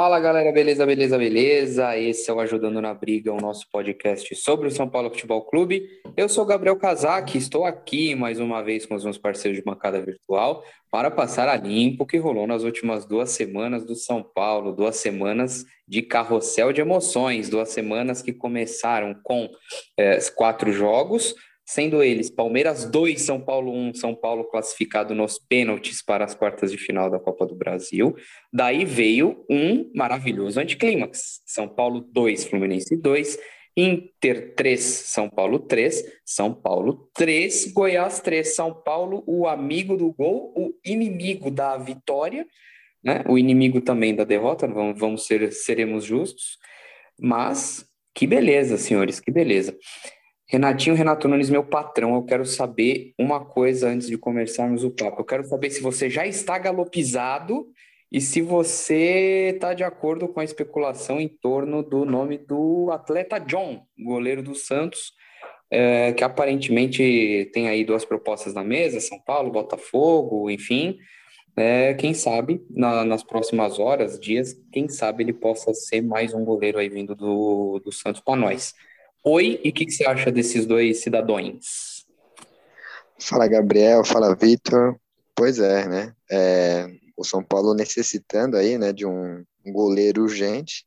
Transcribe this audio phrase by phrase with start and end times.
[0.00, 1.94] Fala galera, beleza, beleza, beleza?
[1.94, 5.86] Esse é o Ajudando na Briga, o nosso podcast sobre o São Paulo Futebol Clube.
[6.16, 10.00] Eu sou Gabriel Casac, estou aqui mais uma vez com os meus parceiros de bancada
[10.00, 14.96] virtual para passar a limpo que rolou nas últimas duas semanas do São Paulo, duas
[14.96, 19.50] semanas de carrossel de emoções, duas semanas que começaram com
[19.98, 21.34] é, quatro jogos,
[21.72, 26.72] sendo eles Palmeiras 2, São Paulo 1, São Paulo classificado nos pênaltis para as quartas
[26.72, 28.16] de final da Copa do Brasil.
[28.52, 31.40] Daí veio um maravilhoso anticlímax.
[31.46, 33.38] São Paulo 2, Fluminense 2,
[33.76, 40.12] Inter 3, São Paulo 3, São Paulo 3, Goiás 3, São Paulo, o amigo do
[40.12, 42.48] gol, o inimigo da vitória,
[43.02, 43.22] né?
[43.28, 46.58] O inimigo também da derrota, vamos, vamos ser, seremos justos.
[47.16, 49.76] Mas que beleza, senhores, que beleza.
[50.50, 55.20] Renatinho Renato Nunes, meu patrão, eu quero saber uma coisa antes de começarmos o papo.
[55.20, 57.68] Eu quero saber se você já está galopizado
[58.10, 63.38] e se você está de acordo com a especulação em torno do nome do atleta
[63.38, 65.12] John, goleiro do Santos,
[65.70, 70.98] é, que aparentemente tem aí duas propostas na mesa, São Paulo, Botafogo, enfim.
[71.56, 76.44] É, quem sabe na, nas próximas horas, dias, quem sabe ele possa ser mais um
[76.44, 78.74] goleiro aí vindo do, do Santos para nós.
[79.22, 82.06] Oi, e o que, que, você acha desses dois cidadãos?
[83.18, 84.02] Fala, Gabriel.
[84.04, 84.98] Fala, Vitor.
[85.34, 86.14] Pois é, né?
[86.30, 90.86] É, o São Paulo necessitando aí, né, de um, goleiro urgente.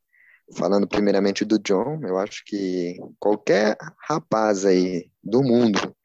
[0.57, 5.95] Falando primeiramente do John, eu acho que qualquer rapaz aí do mundo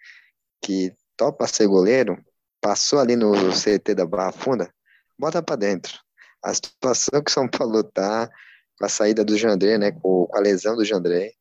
[0.62, 2.22] que topa ser goleiro,
[2.60, 4.72] passou ali no CT da Barra Funda,
[5.18, 5.98] bota para dentro.
[6.42, 8.30] A situação que o São Paulo tá,
[8.78, 11.32] com a saída do Jandré, né, com, a lesão do Jandré,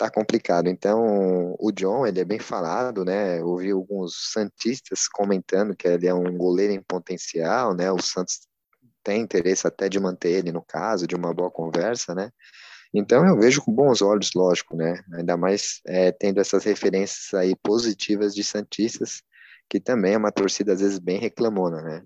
[0.00, 0.68] tá complicado.
[0.68, 3.42] Então, o John, ele é bem falado, né?
[3.42, 7.92] Ouvi alguns santistas comentando que ele é um goleiro em potencial, né?
[7.92, 8.48] O Santos
[9.04, 12.30] tem interesse até de manter ele no caso, de uma boa conversa, né?
[12.94, 15.04] Então, eu vejo com bons olhos, lógico, né?
[15.12, 19.22] Ainda mais é, tendo essas referências aí positivas de santistas,
[19.68, 22.02] que também é uma torcida às vezes bem reclamona, né?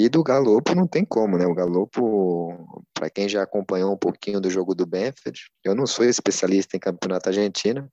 [0.00, 1.44] E do Galopo não tem como, né?
[1.44, 6.04] O Galopo, para quem já acompanhou um pouquinho do jogo do Benfield, eu não sou
[6.04, 7.90] especialista em campeonato argentino,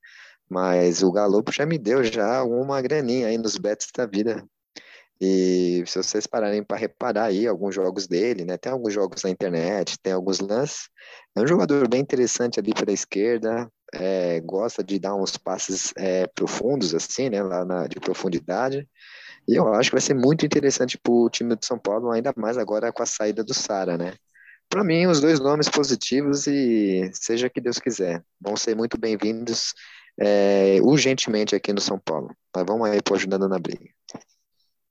[0.48, 4.46] mas o Galopo já me deu já uma graninha aí nos bets da vida.
[5.20, 8.56] E se vocês pararem para reparar aí alguns jogos dele, né?
[8.56, 10.90] Tem alguns jogos na internet, tem alguns lances.
[11.36, 16.28] É um jogador bem interessante ali pela esquerda, é, gosta de dar uns passes é,
[16.28, 17.42] profundos assim, né?
[17.42, 18.88] Lá na, de profundidade.
[19.48, 22.34] E eu acho que vai ser muito interessante para o time de São Paulo, ainda
[22.36, 24.14] mais agora com a saída do Sara, né?
[24.68, 29.74] Para mim, os dois nomes positivos e seja que Deus quiser, vão ser muito bem-vindos
[30.20, 32.36] é, urgentemente aqui no São Paulo.
[32.56, 33.86] Mas vamos aí por ajudando na briga.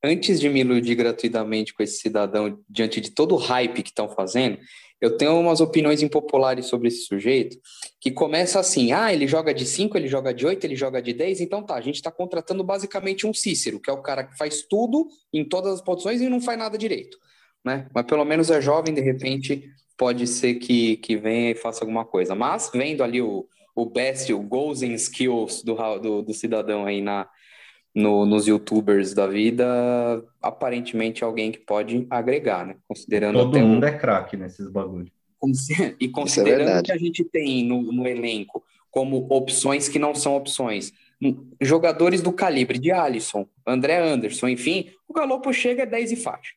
[0.07, 4.07] Antes de me iludir gratuitamente com esse cidadão diante de todo o hype que estão
[4.07, 4.59] fazendo,
[5.01, 7.57] eu tenho umas opiniões impopulares sobre esse sujeito,
[7.99, 11.15] que começa assim: ah, ele joga de 5, ele joga de 8, ele joga de
[11.15, 14.37] 10, então tá, a gente está contratando basicamente um Cícero, que é o cara que
[14.37, 17.17] faz tudo em todas as posições e não faz nada direito.
[17.65, 17.89] Né?
[17.95, 22.05] Mas pelo menos é jovem, de repente pode ser que, que venha e faça alguma
[22.05, 22.35] coisa.
[22.35, 27.01] Mas vendo ali o, o best, o goals and skills do, do, do cidadão aí
[27.01, 27.27] na,
[27.94, 29.65] no, nos youtubers da vida,
[30.43, 32.77] aparentemente é alguém que pode agregar, né?
[32.88, 33.88] Considerando Todo mundo um...
[33.88, 35.10] é craque nesses bagulhos.
[36.00, 40.37] E considerando é que a gente tem no, no elenco como opções que não são
[40.37, 40.93] opções,
[41.60, 46.55] jogadores do calibre de Alisson, André Anderson, enfim, o Galopo chega a 10 e faixa.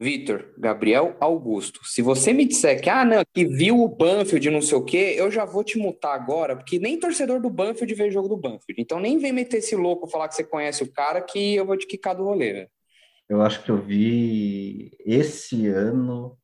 [0.00, 1.80] Vitor, Gabriel Augusto.
[1.84, 5.14] Se você me disser que, ah, não, que viu o Banfield não sei o quê,
[5.18, 8.80] eu já vou te mutar agora, porque nem torcedor do Banfield vê jogo do Banfield.
[8.80, 11.76] Então nem vem meter esse louco falar que você conhece o cara que eu vou
[11.76, 12.68] te quicar do rolê, velho.
[13.28, 16.34] Eu acho que eu vi esse ano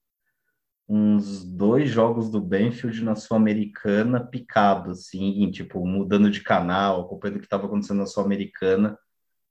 [0.87, 7.41] uns dois jogos do Banfield na Sul-Americana picado, assim, tipo, mudando de canal, acompanhando o
[7.41, 8.99] que estava acontecendo na Sul-Americana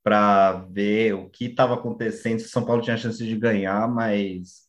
[0.06, 4.68] para ver o que estava acontecendo, se São Paulo tinha chance de ganhar, mas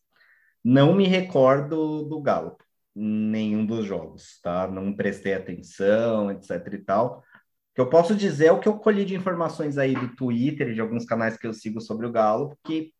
[0.64, 2.56] não me recordo do Galo,
[2.94, 4.66] nenhum dos jogos, tá?
[4.66, 7.18] Não prestei atenção, etc e tal.
[7.18, 10.72] O que eu posso dizer é o que eu colhi de informações aí do Twitter
[10.72, 12.94] de alguns canais que eu sigo sobre o Galo, que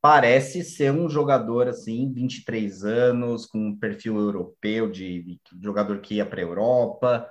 [0.00, 6.14] parece ser um jogador assim, 23 anos, com um perfil europeu de, de jogador que
[6.14, 7.30] ia para a Europa,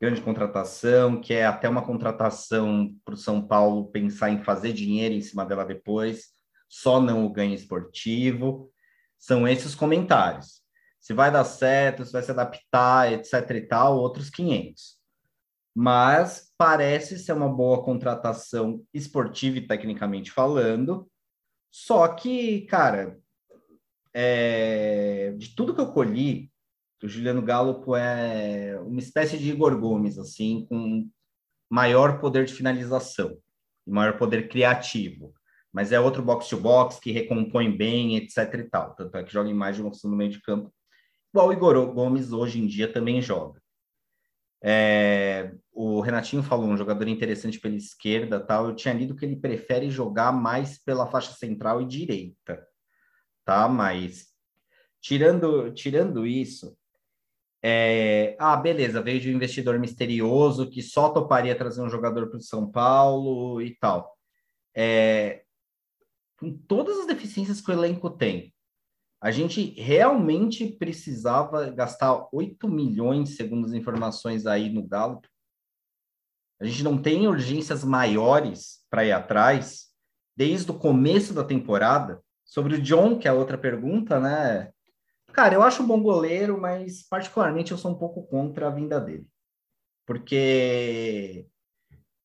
[0.00, 5.14] grande contratação, que é até uma contratação para o São Paulo pensar em fazer dinheiro
[5.14, 6.32] em cima dela depois,
[6.68, 8.70] só não o ganho esportivo.
[9.18, 10.62] São esses comentários.
[11.00, 14.96] Se vai dar certo, se vai se adaptar, etc e tal, outros 500.
[15.74, 21.08] Mas parece ser uma boa contratação esportiva e tecnicamente falando.
[21.70, 23.18] Só que, cara,
[24.14, 26.50] é, tudo que eu colhi,
[27.02, 31.08] o Juliano Galo é uma espécie de Igor Gomes, assim, com
[31.68, 33.36] maior poder de finalização,
[33.86, 35.34] maior poder criativo.
[35.72, 38.94] Mas é outro box-to-box que recompõe bem, etc e tal.
[38.94, 40.72] Tanto é que joga em mais de uma função no meio de campo.
[41.34, 43.60] Igual o Igor Gomes hoje em dia também joga.
[44.62, 48.68] É, o Renatinho falou, um jogador interessante pela esquerda tal.
[48.68, 52.66] Eu tinha lido que ele prefere jogar mais pela faixa central e direita,
[53.44, 53.68] tá?
[53.68, 54.28] Mas
[54.98, 56.76] tirando, tirando isso,
[57.62, 62.38] é, ah, beleza, veio de um investidor misterioso que só toparia trazer um jogador para
[62.38, 64.16] o São Paulo e tal.
[64.74, 65.42] É,
[66.38, 68.54] com todas as deficiências que o elenco tem,
[69.20, 75.20] a gente realmente precisava gastar 8 milhões, segundo as informações aí no Galo.
[76.60, 79.86] A gente não tem urgências maiores para ir atrás
[80.36, 82.22] desde o começo da temporada.
[82.44, 84.70] Sobre o John, que é a outra pergunta, né?
[85.36, 88.98] Cara, eu acho um bom goleiro, mas particularmente eu sou um pouco contra a vinda
[88.98, 89.26] dele.
[90.06, 91.46] Porque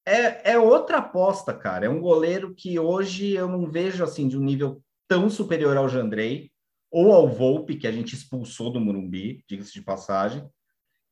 [0.05, 1.85] é, é outra aposta, cara.
[1.85, 5.89] É um goleiro que hoje eu não vejo assim de um nível tão superior ao
[5.89, 6.53] Jandrei
[6.89, 10.49] ou ao Volpe, que a gente expulsou do Murumbi, diga-se de passagem,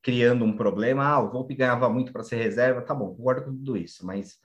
[0.02, 1.04] criando um problema.
[1.04, 4.38] Ah, o Volpe ganhava muito para ser reserva, tá bom, concordo com tudo isso, mas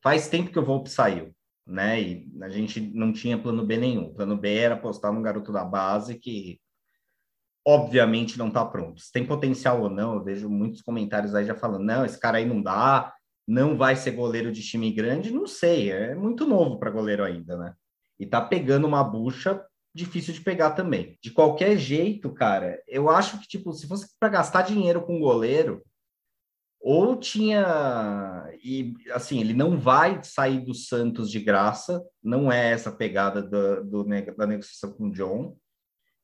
[0.00, 1.34] faz tempo que o Volpe saiu,
[1.66, 2.00] né?
[2.00, 4.04] E a gente não tinha plano B nenhum.
[4.04, 6.60] O plano B era apostar num garoto da base que
[7.70, 9.00] obviamente não está pronto.
[9.00, 12.38] Se tem potencial ou não, eu vejo muitos comentários aí já falando, não, esse cara
[12.38, 13.14] aí não dá,
[13.46, 17.56] não vai ser goleiro de time grande, não sei, é muito novo para goleiro ainda,
[17.56, 17.74] né?
[18.18, 19.64] E tá pegando uma bucha
[19.94, 21.16] difícil de pegar também.
[21.22, 25.82] De qualquer jeito, cara, eu acho que tipo, se fosse para gastar dinheiro com goleiro,
[26.80, 32.90] ou tinha e assim, ele não vai sair do Santos de graça, não é essa
[32.90, 34.04] pegada do,
[34.36, 35.56] da negociação com o John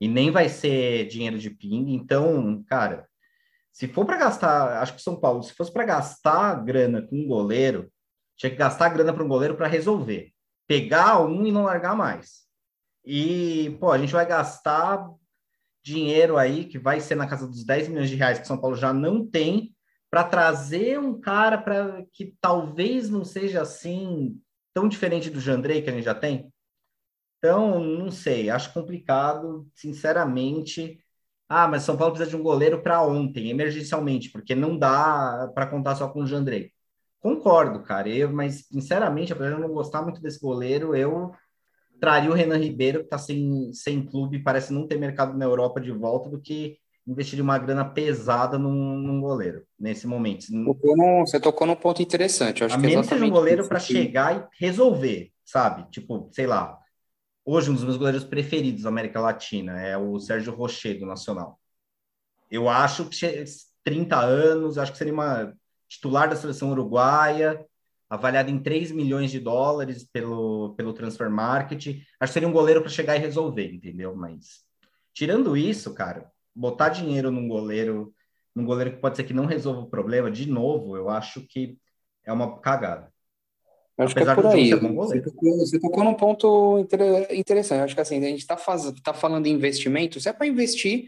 [0.01, 1.95] e nem vai ser dinheiro de ping.
[1.95, 3.07] Então, cara,
[3.73, 7.27] se for para gastar, acho que São Paulo, se fosse para gastar grana com um
[7.27, 7.91] goleiro,
[8.37, 10.33] tinha que gastar grana para um goleiro para resolver.
[10.67, 12.47] Pegar um e não largar mais.
[13.05, 15.09] E, pô, a gente vai gastar
[15.83, 18.77] dinheiro aí que vai ser na casa dos 10 milhões de reais que São Paulo
[18.77, 19.75] já não tem
[20.11, 24.41] para trazer um cara para que talvez não seja assim
[24.75, 26.53] tão diferente do Jandrei que a gente já tem.
[27.47, 30.99] Então, não sei, acho complicado, sinceramente.
[31.49, 35.69] Ah, mas São Paulo precisa de um goleiro para ontem, emergencialmente, porque não dá para
[35.69, 36.73] contar só com o Jandrei.
[37.21, 41.31] Concordo, cara, eu, mas sinceramente, apesar de eu não gostar muito desse goleiro, eu
[42.01, 45.81] traria o Renan Ribeiro, que está sem, sem clube, parece não ter mercado na Europa
[45.81, 50.47] de volta, do que investir uma grana pesada num, num goleiro, nesse momento.
[50.65, 52.63] Tocou num, você tocou num ponto interessante.
[52.63, 55.89] Eu acho a que menos seja um goleiro para chegar e resolver, sabe?
[55.93, 56.77] Tipo, sei lá,
[57.47, 61.61] hoje um dos meus goleiros preferidos da América Latina é o Sérgio Rocher, do Nacional.
[62.51, 63.45] Eu acho que
[63.85, 65.55] 30 anos, acho que seria uma
[65.89, 67.65] titular da seleção uruguaia,
[68.11, 71.87] avaliado em 3 milhões de dólares pelo, pelo Transfer Market.
[72.19, 74.15] Acho que seria um goleiro para chegar e resolver, entendeu?
[74.17, 74.65] Mas
[75.15, 78.13] tirando isso, cara, botar dinheiro num goleiro,
[78.55, 81.79] num goleiro que pode ser que não resolva o problema, de novo, eu acho que
[82.25, 83.13] é uma cagada.
[83.99, 84.71] Acho Apesar que é por aí.
[84.75, 86.87] Você tocou, você tocou num ponto
[87.31, 87.81] interessante.
[87.81, 88.57] Acho que assim, a gente está
[89.03, 91.07] tá falando em investimento, se é para investir,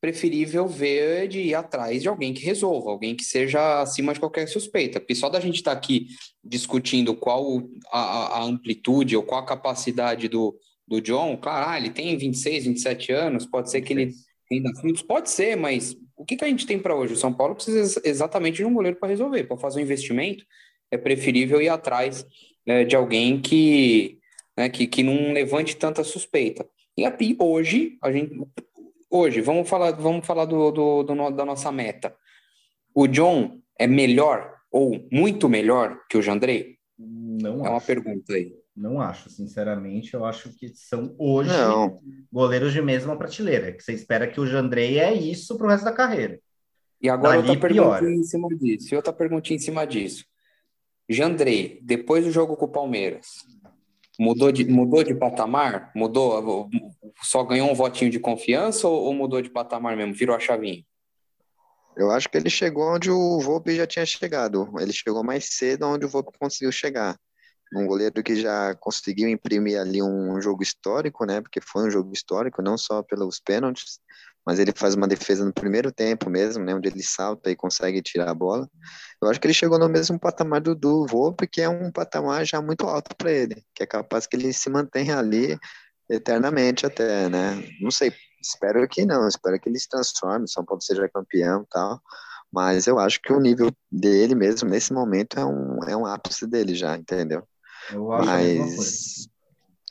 [0.00, 4.48] preferível ver de ir atrás de alguém que resolva, alguém que seja acima de qualquer
[4.48, 4.98] suspeita.
[4.98, 6.06] Porque só da gente estar tá aqui
[6.42, 7.62] discutindo qual
[7.92, 10.58] a, a, amplitude ou qual a capacidade do,
[10.88, 14.12] do John, claro, ah, ele tem 26, 27 anos, pode ser que ele
[14.48, 17.12] tenha frutos, pode ser, mas o que, que a gente tem para hoje?
[17.12, 20.44] O São Paulo precisa exatamente de um goleiro para resolver, para fazer um investimento
[20.92, 22.24] é preferível ir atrás
[22.66, 24.18] né, de alguém que,
[24.56, 26.68] né, que, que não levante tanta suspeita.
[26.96, 28.38] E aqui, hoje, a gente,
[29.10, 32.14] hoje, vamos falar, vamos falar do, do, do, da nossa meta.
[32.94, 36.76] O John é melhor ou muito melhor que o Jandrei?
[36.98, 37.70] Não É acho.
[37.70, 38.54] uma pergunta aí.
[38.76, 41.98] Não acho, sinceramente, eu acho que são hoje não.
[42.30, 45.84] goleiros de mesma prateleira, que você espera que o Jandrei é isso para o resto
[45.84, 46.38] da carreira.
[47.00, 48.94] E agora Dali outra pergunta em cima disso.
[48.94, 50.24] E outra perguntinha em cima disso.
[51.08, 53.44] Jandrei, depois do jogo com o Palmeiras,
[54.18, 55.90] mudou de, mudou de patamar?
[55.94, 56.70] Mudou?
[57.22, 60.14] Só ganhou um votinho de confiança ou, ou mudou de patamar mesmo?
[60.14, 60.84] Virou a chavinha?
[61.96, 64.72] Eu acho que ele chegou onde o Volpe já tinha chegado.
[64.80, 67.18] Ele chegou mais cedo onde o Volpe conseguiu chegar.
[67.74, 71.40] Um goleiro que já conseguiu imprimir ali um jogo histórico, né?
[71.40, 73.98] Porque foi um jogo histórico, não só pelos pênaltis,
[74.46, 78.02] mas ele faz uma defesa no primeiro tempo mesmo, né, onde ele salta e consegue
[78.02, 78.68] tirar a bola.
[79.22, 82.44] Eu acho que ele chegou no mesmo patamar do, do Volpe, que é um patamar
[82.44, 85.58] já muito alto para ele, que é capaz que ele se mantenha ali
[86.10, 87.62] eternamente até, né?
[87.80, 91.66] Não sei, Espero que não, espero que ele se transforme, São Paulo seja campeão e
[91.70, 92.02] tal.
[92.52, 96.46] Mas eu acho que o nível dele mesmo, nesse momento, é um, é um ápice
[96.46, 97.46] dele já, entendeu?
[97.90, 99.28] Eu acho Mas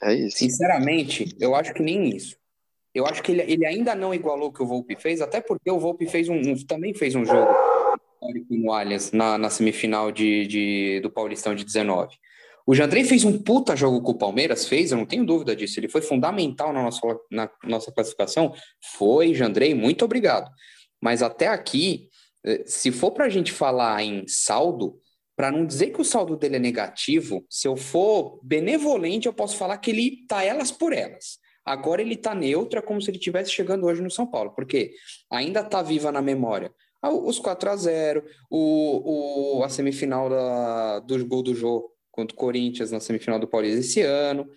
[0.03, 0.37] é isso.
[0.37, 2.35] Sinceramente, eu acho que nem isso.
[2.93, 5.71] Eu acho que ele, ele ainda não igualou o que o Volpe fez, até porque
[5.71, 7.51] o Volpe fez um, um também fez um jogo
[8.49, 12.15] no Allianz na, na semifinal de, de, do Paulistão de 19.
[12.65, 15.79] O Jandrei fez um puta jogo com o Palmeiras, fez, eu não tenho dúvida disso.
[15.79, 18.53] Ele foi fundamental na nossa, na nossa classificação.
[18.97, 20.49] Foi, Jandrei, muito obrigado.
[21.01, 22.07] Mas até aqui,
[22.45, 24.99] eh, se for para a gente falar em saldo,
[25.35, 29.57] para não dizer que o saldo dele é negativo, se eu for benevolente, eu posso
[29.57, 31.39] falar que ele tá elas por elas.
[31.65, 34.93] Agora ele tá neutro, é como se ele estivesse chegando hoje no São Paulo, porque
[35.29, 36.73] ainda tá viva na memória
[37.09, 42.37] os 4 a 0 o, o, a semifinal da, do gol do jogo contra o
[42.37, 44.47] Corinthians na semifinal do Paulista esse ano.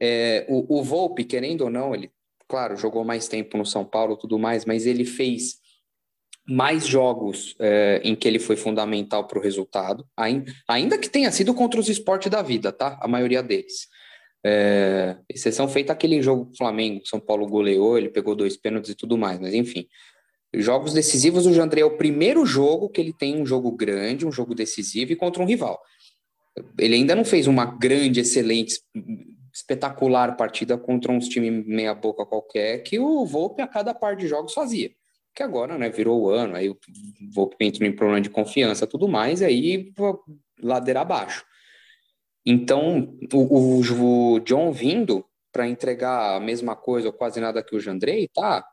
[0.00, 2.10] É, o, o Volpe, querendo ou não, ele,
[2.48, 5.60] claro, jogou mais tempo no São Paulo tudo mais, mas ele fez
[6.48, 11.30] mais jogos é, em que ele foi fundamental para o resultado, ainda, ainda que tenha
[11.30, 12.98] sido contra os esportes da vida, tá?
[13.00, 13.86] A maioria deles.
[14.44, 18.94] É, exceção feita aquele jogo do Flamengo, São Paulo goleou, ele pegou dois pênaltis e
[18.94, 19.86] tudo mais, mas enfim.
[20.54, 24.32] Jogos decisivos, o Jandré é o primeiro jogo que ele tem um jogo grande, um
[24.32, 25.80] jogo decisivo e contra um rival.
[26.78, 28.78] Ele ainda não fez uma grande, excelente,
[29.54, 34.26] espetacular partida contra uns times meia boca qualquer que o Volpe a cada par de
[34.26, 34.90] jogos fazia.
[35.34, 36.76] Que agora, né, virou o ano, aí o
[37.34, 39.92] Volpe entrou em problema de confiança, tudo mais, aí
[40.60, 41.44] ladeira abaixo.
[42.44, 47.76] Então, o, o, o John vindo para entregar a mesma coisa ou quase nada que
[47.76, 48.64] o Jandrei, tá?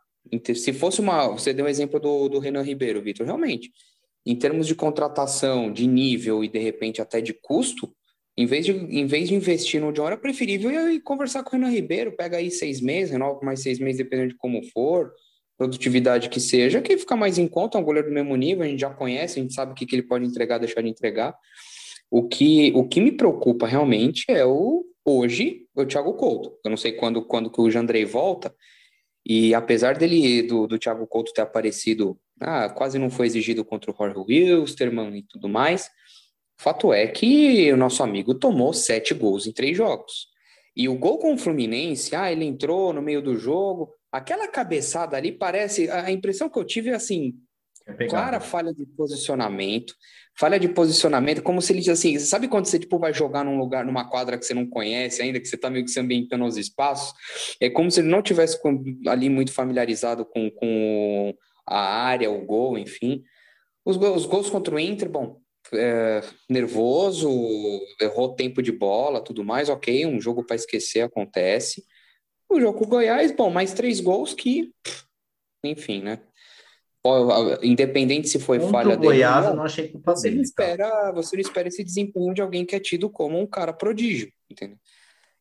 [0.56, 1.28] Se fosse uma.
[1.28, 3.72] Você deu o um exemplo do, do Renan Ribeiro, Vitor, realmente
[4.26, 7.92] em termos de contratação, de nível e de repente até de custo,
[8.38, 11.60] em vez de, em vez de investir no John, era preferível ir conversar com o
[11.60, 15.12] Renan Ribeiro, pega aí seis meses, renova mais seis meses, dependendo de como for,
[15.58, 18.68] produtividade que seja, que fica mais em conta, é um goleiro do mesmo nível, a
[18.68, 21.36] gente já conhece, a gente sabe o que, que ele pode entregar, deixar de entregar.
[22.10, 26.58] O que, o que me preocupa realmente é o hoje o Thiago Couto.
[26.64, 28.54] Eu não sei quando, quando que o Jandrei volta,
[29.26, 33.92] e apesar dele, do, do Thiago Couto ter aparecido ah, quase não foi exigido contra
[33.92, 35.90] o Jorge Wilstermann e tudo mais.
[36.58, 40.28] Fato é que o nosso amigo tomou sete gols em três jogos.
[40.76, 43.94] E o gol com o Fluminense, ah, ele entrou no meio do jogo.
[44.12, 45.90] Aquela cabeçada ali parece.
[45.90, 47.36] A impressão que eu tive é assim:
[47.86, 49.94] é clara falha de posicionamento.
[50.40, 53.58] Falha de posicionamento, como se ele diz assim: sabe quando você tipo, vai jogar num
[53.58, 56.46] lugar, numa quadra que você não conhece ainda, que você está meio que se ambientando
[56.46, 57.14] os espaços?
[57.60, 58.58] É como se ele não tivesse
[59.06, 61.36] ali muito familiarizado com, com
[61.68, 63.22] a área, o gol, enfim.
[63.84, 65.42] Os, os gols contra o Inter, bom,
[65.74, 67.30] é, nervoso,
[68.00, 71.84] errou tempo de bola, tudo mais, ok, um jogo para esquecer acontece.
[72.50, 74.74] O jogo com o Goiás, bom, mais três gols que,
[75.66, 76.22] enfim, né?
[77.64, 80.36] Independente se foi Contra falha o Goiás, dele, eu não achei culpa você dele.
[80.36, 83.72] Não espera, você não espera esse desempenho de alguém que é tido como um cara
[83.72, 84.78] prodígio, entendeu?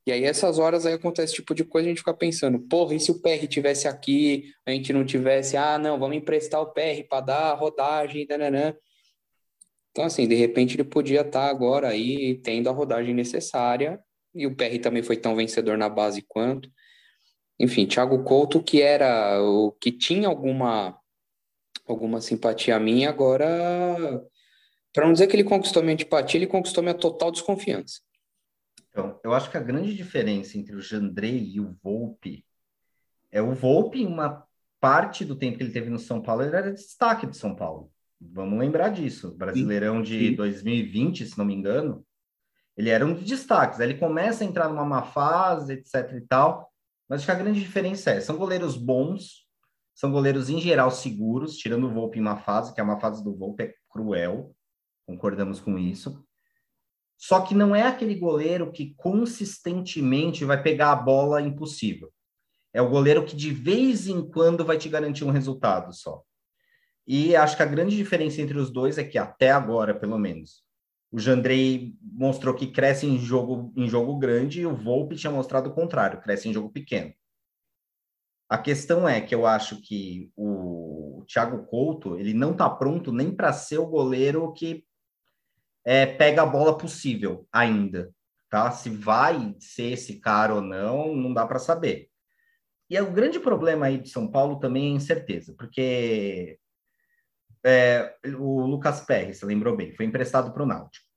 [0.07, 3.01] E aí, essas horas aí acontece tipo de coisa, a gente fica pensando, porra, e
[3.01, 7.07] se o PR tivesse aqui, a gente não tivesse, ah, não, vamos emprestar o PR
[7.07, 8.75] para dar a rodagem, nananã.
[9.91, 14.01] Então, assim, de repente ele podia estar tá agora aí tendo a rodagem necessária,
[14.35, 16.71] e o PR também foi tão vencedor na base quanto.
[17.61, 20.97] Enfim, Thiago Couto, que era o que tinha alguma
[21.93, 23.47] alguma simpatia a mim, agora,
[24.93, 28.01] para não dizer que ele conquistou minha antipatia, ele conquistou minha total desconfiança.
[28.91, 32.45] Então, eu acho que a grande diferença entre o Jandrei e o Volpe
[33.31, 34.45] é o Volpe, uma
[34.81, 37.91] parte do tempo que ele teve no São Paulo, ele era destaque do São Paulo.
[38.21, 39.35] Vamos lembrar disso.
[39.37, 40.35] Brasileirão de Sim.
[40.35, 42.05] 2020, se não me engano,
[42.77, 43.81] ele era um dos destaques.
[43.81, 46.73] Aí ele começa a entrar numa má fase, etc e tal.
[47.09, 49.47] Mas acho que a grande diferença é, são goleiros bons,
[49.99, 53.21] são goleiros em geral seguros, tirando o Volpe em uma fase, que é uma fase
[53.25, 54.55] do Volpe é cruel,
[55.05, 56.25] concordamos com isso.
[57.17, 62.13] Só que não é aquele goleiro que consistentemente vai pegar a bola impossível.
[62.73, 66.23] É o goleiro que de vez em quando vai te garantir um resultado só.
[67.05, 70.63] E acho que a grande diferença entre os dois é que até agora, pelo menos,
[71.11, 75.71] o Jandrei mostrou que cresce em jogo em jogo grande e o Volpe tinha mostrado
[75.71, 77.13] o contrário, cresce em jogo pequeno.
[78.49, 83.31] A questão é que eu acho que o Thiago Couto, ele não está pronto nem
[83.31, 84.85] para ser o goleiro que
[85.85, 88.11] é, pega a bola possível ainda,
[88.49, 88.71] tá?
[88.71, 92.09] Se vai ser esse cara ou não, não dá para saber.
[92.91, 96.59] E o grande problema aí de São Paulo também é a incerteza, porque
[97.65, 101.08] é, o Lucas Perry, você lembrou bem, foi emprestado para o Náutico.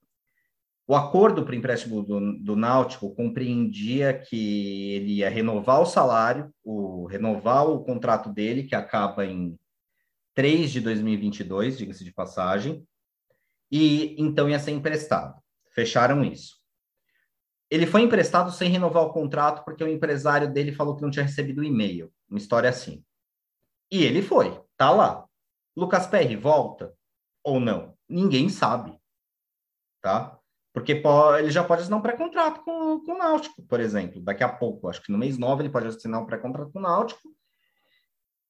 [0.92, 6.54] O acordo para o empréstimo do, do Náutico compreendia que ele ia renovar o salário,
[6.66, 9.58] o, renovar o contrato dele, que acaba em
[10.36, 12.86] 3 de 2022, diga-se de passagem,
[13.72, 15.42] e então ia ser emprestado.
[15.74, 16.60] Fecharam isso.
[17.70, 21.24] Ele foi emprestado sem renovar o contrato porque o empresário dele falou que não tinha
[21.24, 22.12] recebido o e-mail.
[22.30, 23.02] Uma história assim.
[23.90, 25.26] E ele foi, tá lá.
[25.74, 26.94] Lucas Perry volta
[27.42, 27.98] ou não?
[28.10, 29.00] Ninguém sabe.
[30.02, 30.41] Tá?
[30.74, 31.01] Porque
[31.38, 34.88] ele já pode assinar um pré-contrato com, com o Náutico, por exemplo, daqui a pouco.
[34.88, 37.30] Acho que no mês 9 ele pode assinar um pré-contrato com o Náutico.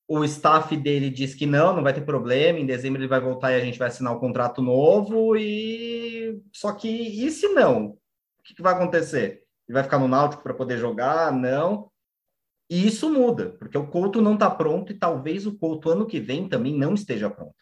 [0.07, 2.59] O staff dele diz que não, não vai ter problema.
[2.59, 5.35] Em dezembro ele vai voltar e a gente vai assinar um contrato novo.
[5.35, 7.87] E só que e se não?
[7.87, 9.43] O que, que vai acontecer?
[9.67, 11.31] Ele vai ficar no Náutico para poder jogar?
[11.31, 11.89] Não.
[12.69, 16.19] E isso muda, porque o Couto não está pronto e talvez o Couto ano que
[16.19, 17.55] vem também não esteja pronto.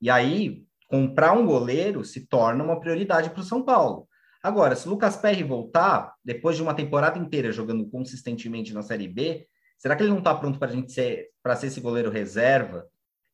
[0.00, 4.08] E aí comprar um goleiro se torna uma prioridade para o São Paulo.
[4.42, 9.06] Agora, se o Lucas Perry voltar, depois de uma temporada inteira jogando consistentemente na Série
[9.06, 12.86] B, será que ele não está pronto para ser para ser esse goleiro reserva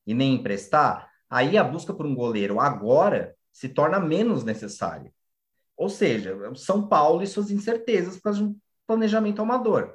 [0.06, 1.08] e nem emprestar?
[1.30, 5.12] Aí a busca por um goleiro agora se torna menos necessária.
[5.76, 8.56] Ou seja, São Paulo e suas incertezas para um
[8.87, 9.94] planejamento amador.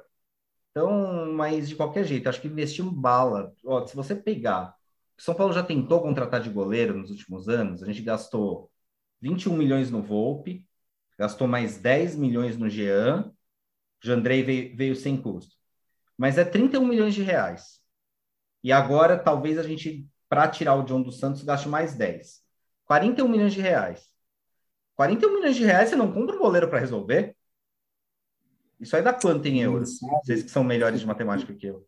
[0.70, 3.52] Então, mas de qualquer jeito, acho que investir um bala.
[3.64, 4.74] Ó, se você pegar
[5.20, 7.82] são Paulo já tentou contratar de goleiro nos últimos anos.
[7.82, 8.70] A gente gastou
[9.20, 10.66] 21 milhões no Volpe,
[11.18, 13.30] gastou mais 10 milhões no Jean.
[14.02, 15.54] Jandrei veio, veio sem custo.
[16.16, 17.80] Mas é 31 milhões de reais.
[18.64, 22.42] E agora, talvez a gente, para tirar o John dos Santos, gaste mais 10.
[22.86, 24.08] 41 milhões de reais.
[24.96, 27.36] 41 milhões de reais você não compra um goleiro para resolver?
[28.80, 30.00] Isso aí dá quanto em euros?
[30.00, 31.86] Vocês que são melhores de matemática que eu.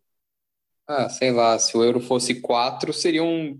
[0.85, 3.57] Ah, sei lá, se o euro fosse 4, seriam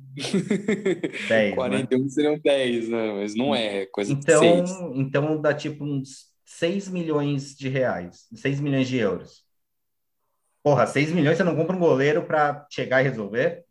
[1.29, 2.09] 10, 41 né?
[2.09, 3.13] seriam 10, né?
[3.13, 4.79] Mas não é, é coisa então, de 6.
[4.95, 9.43] Então dá tipo uns 6 milhões de reais, 6 milhões de euros.
[10.61, 13.62] Porra, 6 milhões você não compra um goleiro para chegar e resolver?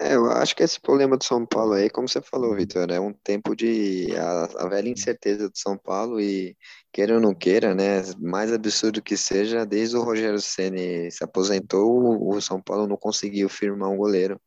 [0.00, 2.98] É, eu acho que esse problema do São Paulo aí, como você falou, Vitor, é
[2.98, 6.56] um tempo de a, a, velha incerteza do São Paulo e
[6.92, 12.28] queira ou não queira, né, mais absurdo que seja, desde o Rogério Ceni se aposentou,
[12.28, 14.40] o São Paulo não conseguiu firmar um goleiro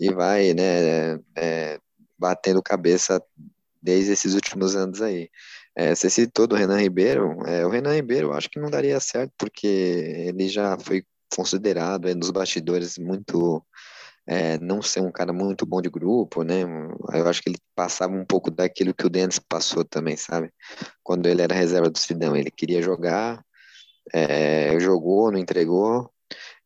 [0.00, 1.78] e vai, né, é,
[2.18, 3.22] batendo cabeça
[3.82, 5.30] desde esses últimos anos aí.
[5.74, 9.32] É, você citou do Renan Ribeiro, é, o Renan Ribeiro acho que não daria certo
[9.38, 11.04] porque ele já foi
[11.34, 13.62] considerado é, nos bastidores muito
[14.26, 16.62] é, não ser um cara muito bom de grupo, né?
[17.12, 20.50] Eu acho que ele passava um pouco daquilo que o Denis passou também, sabe?
[21.02, 23.42] Quando ele era reserva do Sidão, ele queria jogar,
[24.12, 26.10] é, jogou, não entregou.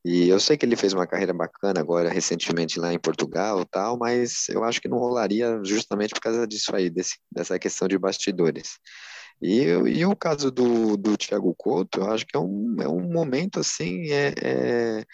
[0.04, 3.98] E eu sei que ele fez uma carreira bacana agora recentemente lá em Portugal, tal,
[3.98, 7.98] mas eu acho que não rolaria justamente por causa disso aí, desse, dessa questão de
[7.98, 8.78] bastidores.
[9.42, 13.10] E, e o caso do, do Thiago Couto, eu acho que é um, é um
[13.10, 15.04] momento assim, é, é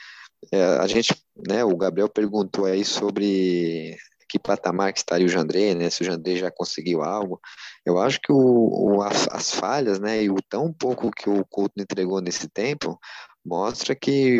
[0.53, 1.14] é, a gente,
[1.46, 3.96] né, o Gabriel perguntou aí sobre
[4.29, 7.40] que patamar que estaria o Jandrei, né, se o Jandrei já conseguiu algo.
[7.85, 11.44] Eu acho que o, o as, as, falhas, né, e o tão pouco que o
[11.44, 12.99] Couto entregou nesse tempo,
[13.44, 14.38] mostra que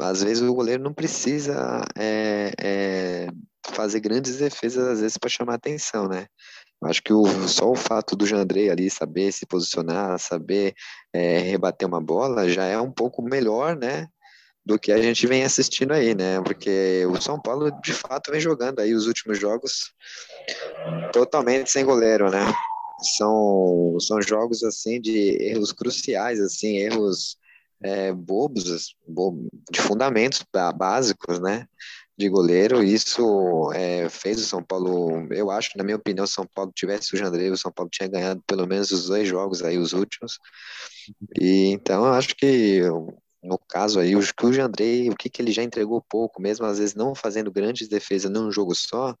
[0.00, 3.26] às vezes o goleiro não precisa é, é,
[3.68, 6.26] fazer grandes defesas às vezes para chamar atenção, né?
[6.84, 10.74] Acho que o, só o fato do Jandrei ali saber se posicionar, saber
[11.12, 14.08] é, rebater uma bola já é um pouco melhor, né?
[14.66, 16.40] Do que a gente vem assistindo aí, né?
[16.42, 19.92] Porque o São Paulo de fato vem jogando aí os últimos jogos
[21.12, 22.52] totalmente sem goleiro, né?
[23.16, 27.36] São, são jogos assim de erros cruciais, assim, erros
[27.80, 28.64] é, bobos,
[29.70, 30.44] de fundamentos
[30.76, 31.66] básicos, né?
[32.18, 36.72] De goleiro, isso é, fez o São Paulo, eu acho, na minha opinião, São Paulo
[36.74, 39.92] tivesse o Jandrei, o São Paulo tinha ganhado pelo menos os dois jogos aí, os
[39.92, 40.40] últimos.
[41.40, 42.80] E então eu acho que
[43.46, 46.66] no caso aí, o que o Jandrei, o que, que ele já entregou pouco, mesmo
[46.66, 49.14] às vezes não fazendo grandes defesas num jogo só,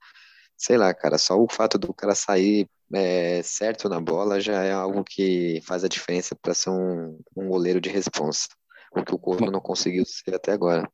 [0.56, 4.72] sei lá, cara, só o fato do cara sair é, certo na bola já é
[4.72, 8.48] algo que faz a diferença para ser um, um goleiro de responsa,
[8.92, 10.88] o que o Corvo não conseguiu ser até agora.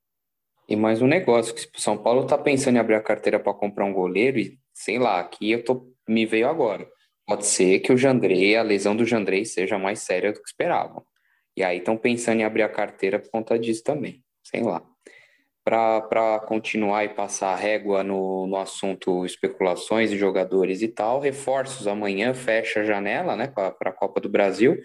[0.68, 3.52] E mais um negócio, que o São Paulo tá pensando em abrir a carteira para
[3.52, 6.88] comprar um goleiro e, sei lá, aqui eu tô, me veio agora.
[7.26, 11.04] Pode ser que o Jandrei, a lesão do Jandrei seja mais séria do que esperavam.
[11.56, 14.82] E aí estão pensando em abrir a carteira por conta disso também, sei lá.
[15.64, 21.86] Para continuar e passar a régua no, no assunto especulações de jogadores e tal, reforços
[21.86, 24.76] amanhã, fecha a janela né, para a Copa do Brasil.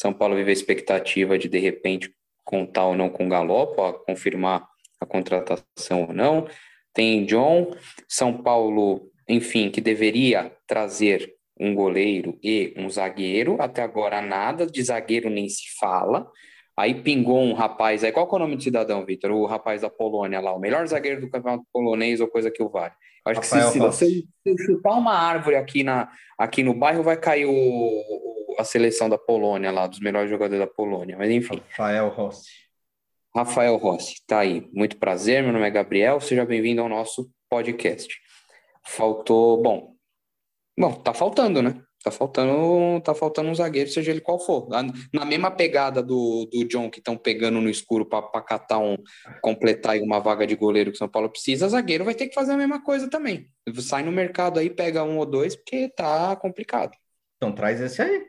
[0.00, 2.12] São Paulo vive a expectativa de, de repente,
[2.44, 4.66] contar ou não com o Galopo, confirmar
[5.00, 6.48] a contratação ou não.
[6.92, 7.70] Tem John,
[8.08, 13.56] São Paulo, enfim, que deveria trazer um goleiro e um zagueiro.
[13.60, 16.30] Até agora nada de zagueiro nem se fala.
[16.76, 19.30] Aí pingou um rapaz, aí qual é o nome do cidadão, Vitor?
[19.30, 22.68] O rapaz da Polônia lá, o melhor zagueiro do campeonato polonês ou coisa que o
[22.68, 22.92] vale.
[23.24, 27.02] Eu acho Rafael que se, se, você chutar uma árvore aqui, na, aqui no bairro,
[27.02, 31.16] vai cair o, o, a seleção da Polônia lá, dos melhores jogadores da Polônia.
[31.16, 31.62] Mas enfim.
[31.70, 32.50] Rafael Rossi.
[33.34, 34.68] Rafael Rossi, tá aí.
[34.72, 38.14] Muito prazer, meu nome é Gabriel, seja bem-vindo ao nosso podcast.
[38.84, 39.95] Faltou, bom,
[40.78, 41.82] bom, tá faltando, né?
[42.06, 44.68] Tá faltando, tá faltando um zagueiro, seja ele qual for.
[45.12, 48.96] Na mesma pegada do, do John, que estão pegando no escuro para catar um,
[49.42, 52.52] completar uma vaga de goleiro que o São Paulo precisa, zagueiro vai ter que fazer
[52.52, 53.48] a mesma coisa também.
[53.80, 56.92] Sai no mercado aí, pega um ou dois, porque tá complicado.
[57.38, 58.26] Então traz esse aí.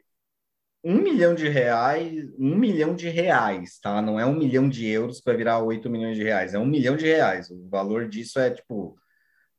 [0.83, 4.01] Um milhão de reais, um milhão de reais, tá?
[4.01, 6.65] Não é um milhão de euros que vai virar oito milhões de reais, é um
[6.65, 7.51] milhão de reais.
[7.51, 8.97] O valor disso é tipo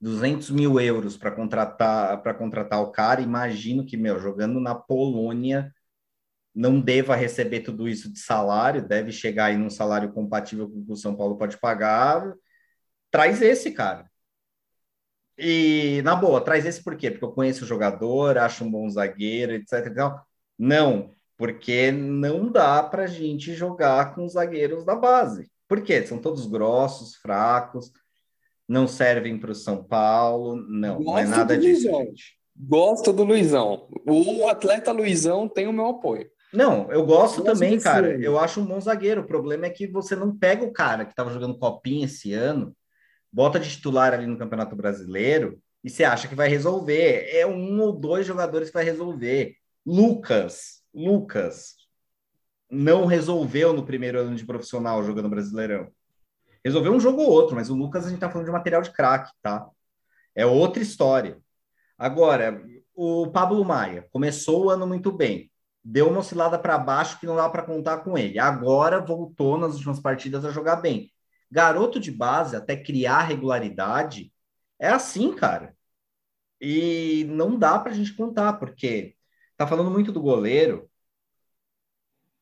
[0.00, 5.74] 200 mil euros para contratar para contratar o cara, imagino que, meu, jogando na Polônia,
[6.54, 10.86] não deva receber tudo isso de salário, deve chegar aí num salário compatível com o
[10.86, 12.34] que o São Paulo pode pagar.
[13.10, 14.10] Traz esse, cara.
[15.36, 17.10] E, na boa, traz esse por quê?
[17.10, 19.86] Porque eu conheço o jogador, acho um bom zagueiro, etc.
[20.58, 25.50] Não, porque não dá para gente jogar com os zagueiros da base.
[25.68, 26.04] Por quê?
[26.06, 27.92] São todos grossos, fracos
[28.68, 31.90] não servem para o São Paulo, não, Gosto não é nada disso.
[31.90, 32.12] Luizão.
[32.54, 33.88] Gosto do Luizão.
[34.06, 36.28] O atleta Luizão tem o meu apoio.
[36.52, 38.18] Não, eu gosto, também, cara.
[38.20, 39.20] Eu acho um bom zagueiro.
[39.20, 42.74] O problema é que você não pega o cara que estava jogando copinha esse ano,
[43.32, 47.28] bota de titular ali no Campeonato Brasileiro e você acha que vai resolver.
[47.30, 49.54] É um ou dois jogadores que vai resolver.
[49.86, 51.76] Lucas, Lucas
[52.70, 55.88] não resolveu no primeiro ano de profissional jogando Brasileirão.
[56.68, 58.92] Resolveu um jogo ou outro, mas o Lucas a gente tá falando de material de
[58.92, 59.70] craque, tá?
[60.34, 61.40] É outra história.
[61.96, 62.62] Agora,
[62.94, 65.50] o Pablo Maia começou o ano muito bem,
[65.82, 68.38] deu uma oscilada para baixo que não dá para contar com ele.
[68.38, 71.10] Agora voltou nas últimas partidas a jogar bem.
[71.50, 74.30] Garoto de base, até criar regularidade,
[74.78, 75.74] é assim, cara.
[76.60, 79.16] E não dá para a gente contar, porque
[79.56, 80.90] tá falando muito do goleiro,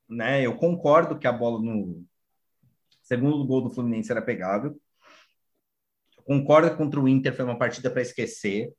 [0.09, 0.43] né?
[0.45, 2.05] Eu concordo que a bola no,
[3.07, 4.77] segundo gol do Fluminense era pegável.
[6.25, 8.75] Concordo contra o Inter foi uma partida para esquecer.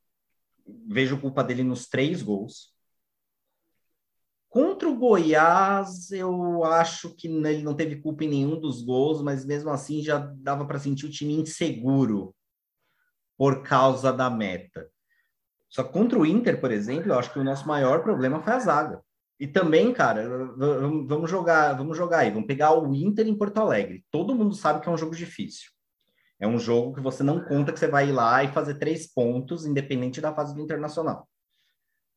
[0.86, 2.74] Vejo culpa dele nos três gols.
[4.50, 9.46] Contra o Goiás, eu acho que ele não teve culpa em nenhum dos gols, mas
[9.46, 12.34] mesmo assim já dava para sentir o time inseguro
[13.36, 14.90] por causa da meta.
[15.70, 18.52] Só que contra o Inter, por exemplo, eu acho que o nosso maior problema foi
[18.52, 19.02] a zaga.
[19.40, 20.28] E também, cara,
[21.06, 24.04] vamos jogar, vamos jogar aí, vamos pegar o Inter em Porto Alegre.
[24.10, 25.70] Todo mundo sabe que é um jogo difícil.
[26.40, 29.12] É um jogo que você não conta que você vai ir lá e fazer três
[29.12, 31.28] pontos, independente da fase do Internacional.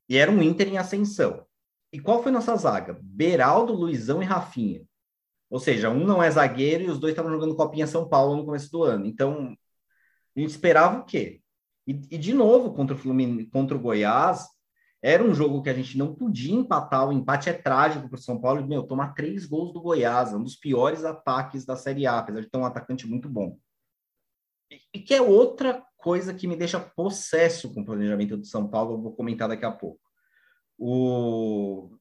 [0.09, 1.45] E era um Inter em ascensão.
[1.93, 2.97] E qual foi nossa zaga?
[3.01, 4.83] Beraldo, Luizão e Rafinha.
[5.49, 8.45] Ou seja, um não é zagueiro e os dois estavam jogando Copinha São Paulo no
[8.45, 9.05] começo do ano.
[9.05, 9.55] Então,
[10.35, 11.41] a gente esperava o quê?
[11.85, 14.47] E, e de novo, contra o, contra o Goiás,
[15.01, 18.21] era um jogo que a gente não podia empatar, o empate é trágico para o
[18.21, 18.65] São Paulo.
[18.67, 22.49] Meu, tomar três gols do Goiás, um dos piores ataques da Série A, apesar de
[22.49, 23.57] ter um atacante muito bom.
[24.93, 28.93] E, que é outra coisa que me deixa possesso com o planejamento do São Paulo,
[28.93, 29.99] eu vou comentar daqui a pouco.
[30.77, 31.97] O...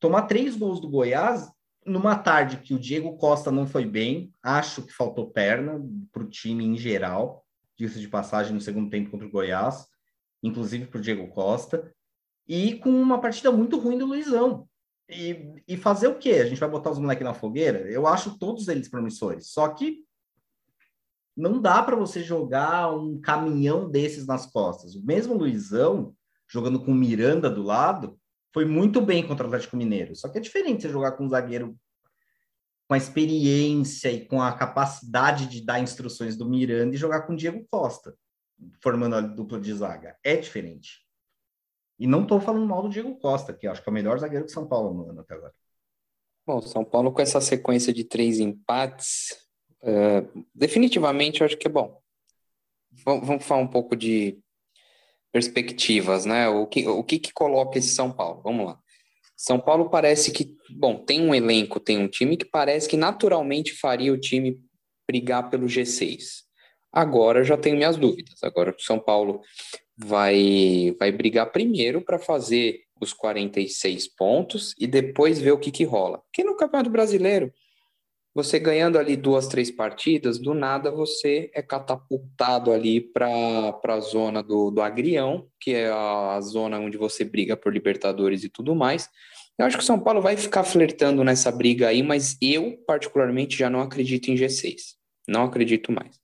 [0.00, 1.48] Tomar três gols do Goiás
[1.86, 6.28] numa tarde que o Diego Costa não foi bem, acho que faltou perna para o
[6.28, 7.44] time em geral,
[7.76, 9.86] disse de passagem no segundo tempo contra o Goiás,
[10.42, 11.92] inclusive para o Diego Costa
[12.46, 14.68] e com uma partida muito ruim do Luizão.
[15.08, 16.34] E, e fazer o quê?
[16.34, 17.80] A gente vai botar os moleques na fogueira?
[17.90, 19.48] Eu acho todos eles promissores.
[19.48, 20.04] Só que
[21.36, 24.94] não dá para você jogar um caminhão desses nas costas.
[24.94, 26.14] O mesmo Luizão,
[26.48, 28.18] jogando com Miranda do lado,
[28.52, 30.14] foi muito bem contra o Atlético Mineiro.
[30.14, 31.76] Só que é diferente você jogar com um zagueiro
[32.86, 37.32] com a experiência e com a capacidade de dar instruções do Miranda e jogar com
[37.32, 38.14] o Diego Costa,
[38.82, 40.16] formando a dupla de zaga.
[40.22, 41.01] É diferente.
[42.02, 44.44] E não estou falando mal do Diego Costa, que acho que é o melhor zagueiro
[44.44, 45.54] de São Paulo no ano até agora.
[46.44, 49.38] Bom, São Paulo com essa sequência de três empates,
[49.84, 52.02] uh, definitivamente eu acho que é bom.
[53.04, 54.36] Vamos, vamos falar um pouco de
[55.30, 56.48] perspectivas, né?
[56.48, 58.42] O que, o que que coloca esse São Paulo?
[58.42, 58.80] Vamos lá.
[59.36, 63.74] São Paulo parece que, bom, tem um elenco, tem um time que parece que naturalmente
[63.74, 64.60] faria o time
[65.08, 66.42] brigar pelo G6.
[66.92, 68.42] Agora já tenho minhas dúvidas.
[68.42, 69.40] Agora o São Paulo
[69.96, 75.84] vai, vai brigar primeiro para fazer os 46 pontos e depois ver o que, que
[75.84, 76.18] rola.
[76.18, 77.52] Porque no Campeonato Brasileiro,
[78.34, 84.42] você ganhando ali duas, três partidas, do nada você é catapultado ali para a zona
[84.42, 88.74] do, do Agrião, que é a, a zona onde você briga por Libertadores e tudo
[88.74, 89.08] mais.
[89.58, 93.56] Eu acho que o São Paulo vai ficar flertando nessa briga aí, mas eu, particularmente,
[93.56, 94.94] já não acredito em G6.
[95.28, 96.21] Não acredito mais.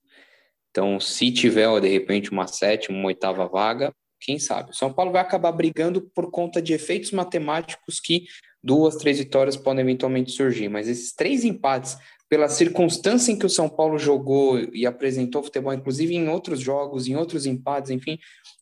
[0.70, 4.70] Então, se tiver, de repente, uma sétima, uma oitava vaga, quem sabe?
[4.70, 8.26] O São Paulo vai acabar brigando por conta de efeitos matemáticos que
[8.62, 11.96] duas, três vitórias podem eventualmente surgir, mas esses três empates,
[12.28, 17.06] pela circunstância em que o São Paulo jogou e apresentou futebol, inclusive em outros jogos,
[17.06, 18.18] em outros empates, enfim,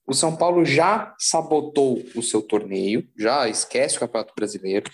[0.07, 4.89] o São Paulo já sabotou o seu torneio, já esquece o Campeonato Brasileiro,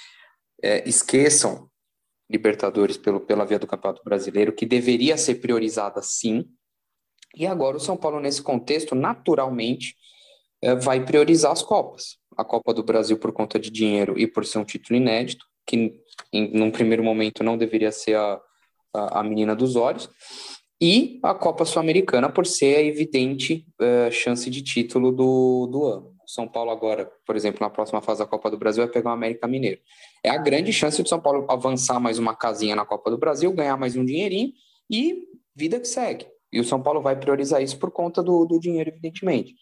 [0.63, 1.69] é, esqueçam
[2.31, 6.47] Libertadores pelo, pela via do Campeonato Brasileiro, que deveria ser priorizada sim,
[7.37, 9.97] e agora o São Paulo, nesse contexto, naturalmente,
[10.61, 14.45] é, vai priorizar as Copas a Copa do Brasil por conta de dinheiro e por
[14.45, 16.01] ser um título inédito, que
[16.33, 18.41] em num primeiro momento não deveria ser a,
[18.95, 20.09] a, a menina dos olhos,
[20.81, 26.13] e a Copa Sul-Americana por ser a evidente uh, chance de título do, do ano.
[26.27, 29.13] São Paulo agora, por exemplo, na próxima fase da Copa do Brasil vai pegar o
[29.13, 29.81] América Mineiro.
[30.25, 33.53] É a grande chance de São Paulo avançar mais uma casinha na Copa do Brasil,
[33.53, 34.53] ganhar mais um dinheirinho
[34.91, 36.27] e vida que segue.
[36.53, 39.55] E o São Paulo vai priorizar isso por conta do, do dinheiro, evidentemente.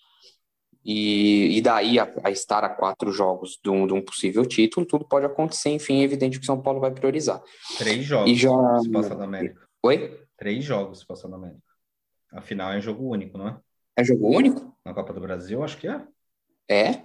[0.85, 4.87] E, e daí a, a, estar a quatro jogos de um, de um, possível título,
[4.87, 7.43] tudo pode acontecer, enfim, é evidente que o São Paulo vai priorizar.
[7.77, 8.51] Três jogos e já...
[8.83, 9.61] se passar da América.
[9.83, 10.19] Oi?
[10.37, 11.61] Três jogos se passar da América.
[12.33, 13.57] Afinal, é jogo único, não é?
[13.97, 14.75] É jogo único?
[14.85, 16.01] Na Copa do Brasil, acho que é.
[16.69, 17.03] É?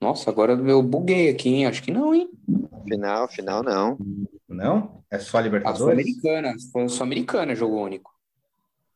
[0.00, 1.66] Nossa, agora eu buguei aqui, hein?
[1.66, 2.30] Acho que não, hein?
[2.88, 3.98] Final, final não.
[4.48, 5.04] Não?
[5.10, 5.80] É só a Libertadores?
[5.80, 6.54] A Sul-Americana.
[6.54, 8.12] A Sul-Americana é jogo único.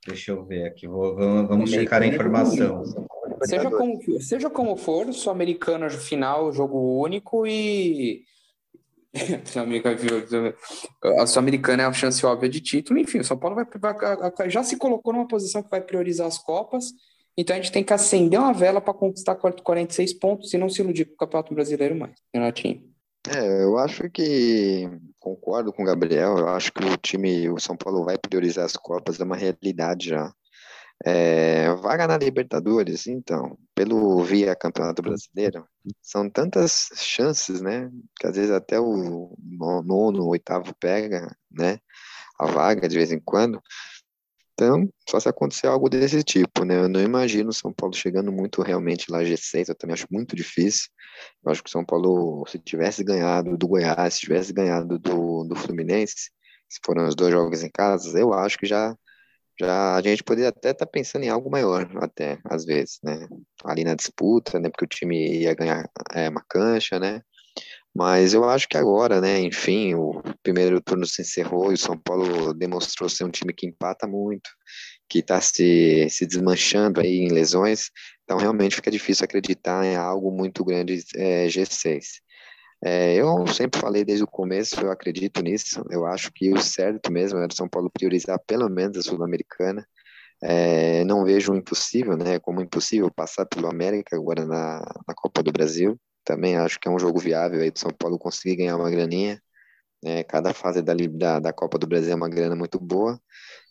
[0.06, 2.82] Deixa eu ver aqui, vou, vamos, vamos checar a informação.
[3.42, 8.22] Seja como, seja como for, Sul-Americana final, jogo único e.
[11.18, 14.62] a Sul-Americana é a chance óbvia de título, enfim, o São Paulo vai, vai, já
[14.62, 16.92] se colocou numa posição que vai priorizar as Copas,
[17.36, 20.82] então a gente tem que acender uma vela para conquistar 46 pontos e não se
[20.82, 22.14] iludir com o Campeonato Brasileiro mais.
[22.32, 22.93] Renatinho.
[23.28, 27.74] É, eu acho que concordo com o Gabriel, eu acho que o time, o São
[27.76, 30.30] Paulo vai priorizar as Copas, é uma realidade já.
[31.04, 35.66] É, vaga na Libertadores, então, pelo via Campeonato Brasileiro,
[36.02, 37.90] são tantas chances, né?
[38.18, 39.36] Que às vezes até o
[39.84, 41.78] nono, oitavo pega, né?
[42.38, 43.60] A vaga de vez em quando.
[44.54, 46.76] Então, só se acontecer algo desse tipo, né?
[46.76, 50.36] Eu não imagino o São Paulo chegando muito realmente lá G6, eu também acho muito
[50.36, 50.88] difícil.
[51.44, 55.44] Eu acho que o São Paulo, se tivesse ganhado do Goiás, se tivesse ganhado do,
[55.44, 56.30] do Fluminense,
[56.68, 58.96] se foram os dois jogos em casa, eu acho que já
[59.58, 63.28] já a gente poderia até estar tá pensando em algo maior, até, às vezes, né?
[63.64, 64.68] Ali na disputa, né?
[64.68, 67.22] Porque o time ia ganhar é, uma cancha, né?
[67.96, 69.40] Mas eu acho que agora, né?
[69.40, 73.66] Enfim, o primeiro turno se encerrou e o São Paulo demonstrou ser um time que
[73.66, 74.50] empata muito,
[75.08, 77.90] que está se, se desmanchando aí em lesões.
[78.24, 82.20] Então, realmente fica difícil acreditar em algo muito grande é, G6.
[82.84, 85.84] É, eu sempre falei desde o começo, eu acredito nisso.
[85.90, 89.86] Eu acho que o certo mesmo era o São Paulo priorizar pelo menos a Sul-Americana.
[90.42, 92.38] É, não vejo impossível, né?
[92.40, 95.98] Como impossível passar pelo América agora na, na Copa do Brasil.
[96.24, 99.40] Também acho que é um jogo viável aí do São Paulo conseguir ganhar uma graninha.
[100.04, 103.18] É, cada fase da, da, da Copa do Brasil é uma grana muito boa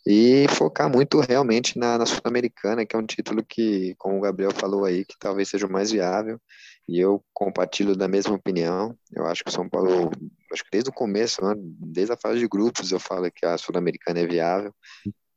[0.06, 4.52] e focar muito realmente na, na Sul-Americana, que é um título que, como o Gabriel
[4.52, 6.40] falou aí, que talvez seja o mais viável
[6.88, 8.98] e eu compartilho da mesma opinião.
[9.16, 10.12] Eu acho que o São Paulo,
[10.52, 13.58] acho que desde o começo, né, desde a fase de grupos, eu falo que a
[13.58, 14.74] Sul-Americana é viável.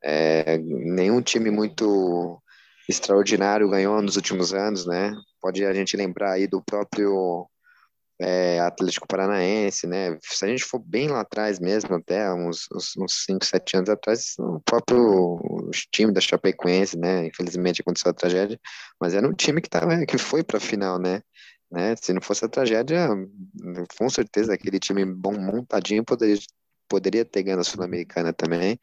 [0.02, 2.42] É, nenhum time muito
[2.88, 5.14] extraordinário ganhou nos últimos anos, né?
[5.40, 7.48] Pode a gente lembrar aí do próprio
[8.20, 10.16] é, Atlético Paranaense, né?
[10.22, 14.34] Se a gente for bem lá atrás mesmo, até uns, uns 5, 7 anos atrás,
[14.38, 17.26] o próprio time da Chapecoense, né?
[17.26, 18.58] Infelizmente aconteceu a tragédia,
[19.00, 21.22] mas era um time que, tava, que foi para a final, né?
[21.70, 21.94] né?
[22.00, 23.08] Se não fosse a tragédia,
[23.98, 26.36] com certeza aquele time bom montadinho poderia
[26.88, 28.78] poderia ter ganho a Sul-Americana também.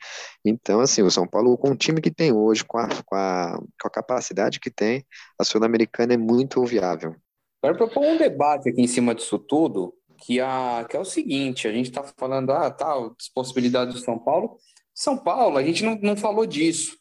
[0.46, 3.58] Então, assim, o São Paulo, com o time que tem hoje, com a, com a,
[3.82, 5.06] com a capacidade que tem,
[5.40, 7.16] a Sul-Americana é muito viável.
[7.62, 11.68] Quero propor um debate aqui em cima disso tudo, que, a, que é o seguinte:
[11.68, 14.58] a gente está falando, ah, tal, tá, possibilidade do São Paulo.
[14.94, 16.98] São Paulo, a gente não, não falou disso.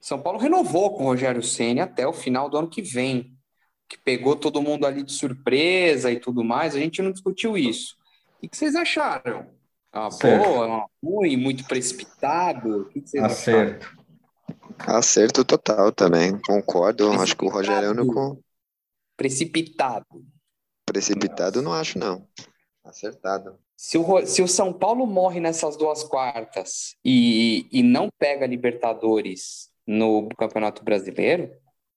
[0.00, 3.34] São Paulo renovou com o Rogério Senna até o final do ano que vem,
[3.88, 6.76] que pegou todo mundo ali de surpresa e tudo mais.
[6.76, 7.96] A gente não discutiu isso.
[8.42, 9.46] O que vocês acharam?
[9.94, 12.80] Ah, boa, ruim, muito precipitado?
[12.80, 13.86] O que vocês Acerto.
[13.86, 14.04] Acharam?
[14.98, 17.12] Acerto total também, concordo.
[17.12, 18.42] Acho que o Rogério é o único
[19.16, 20.04] Precipitado.
[20.84, 22.26] Precipitado não acho, não.
[22.84, 23.56] Acertado.
[23.76, 29.70] Se o, se o São Paulo morre nessas duas quartas e, e não pega Libertadores
[29.86, 31.52] no Campeonato Brasileiro,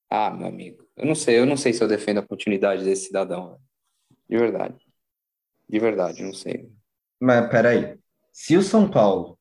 [0.10, 3.08] ah, meu amigo, eu não sei, eu não sei se eu defendo a continuidade desse
[3.08, 3.60] cidadão.
[4.30, 4.78] De verdade.
[5.68, 6.72] De verdade, não sei.
[7.20, 7.98] Mas peraí.
[8.32, 9.38] Se o São Paulo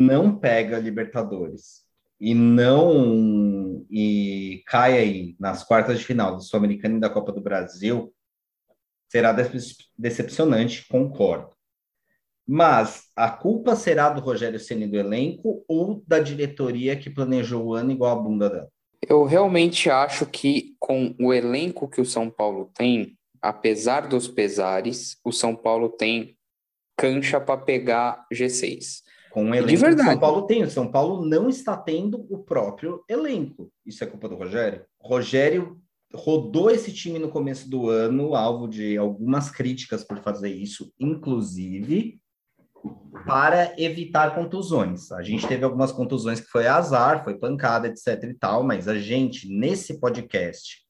[0.00, 1.82] não pega Libertadores
[2.20, 7.40] e não e cai aí nas quartas de final do Sul-Americano e da Copa do
[7.40, 8.12] Brasil,
[9.08, 9.34] será
[9.98, 11.50] decepcionante, concordo.
[12.46, 17.74] Mas a culpa será do Rogério Ceni do elenco ou da diretoria que planejou o
[17.74, 18.68] ano igual a bunda dela?
[19.08, 25.16] Eu realmente acho que com o elenco que o São Paulo tem, apesar dos pesares,
[25.24, 26.36] o São Paulo tem
[27.02, 29.02] cancha para pegar G6.
[29.32, 32.38] Com o elenco que o São Paulo tem, o São Paulo não está tendo o
[32.38, 33.72] próprio elenco.
[33.84, 34.84] Isso é culpa do Rogério?
[35.00, 35.80] Rogério
[36.14, 42.20] rodou esse time no começo do ano, alvo de algumas críticas por fazer isso, inclusive
[43.26, 45.10] para evitar contusões.
[45.12, 48.98] A gente teve algumas contusões que foi azar, foi pancada, etc e tal, mas a
[48.98, 50.82] gente, nesse podcast,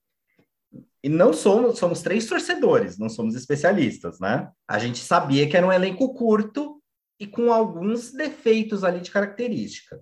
[1.03, 4.51] e não somos, somos três torcedores, não somos especialistas, né?
[4.69, 6.81] A gente sabia que era um elenco curto
[7.19, 10.01] e com alguns defeitos ali de característica.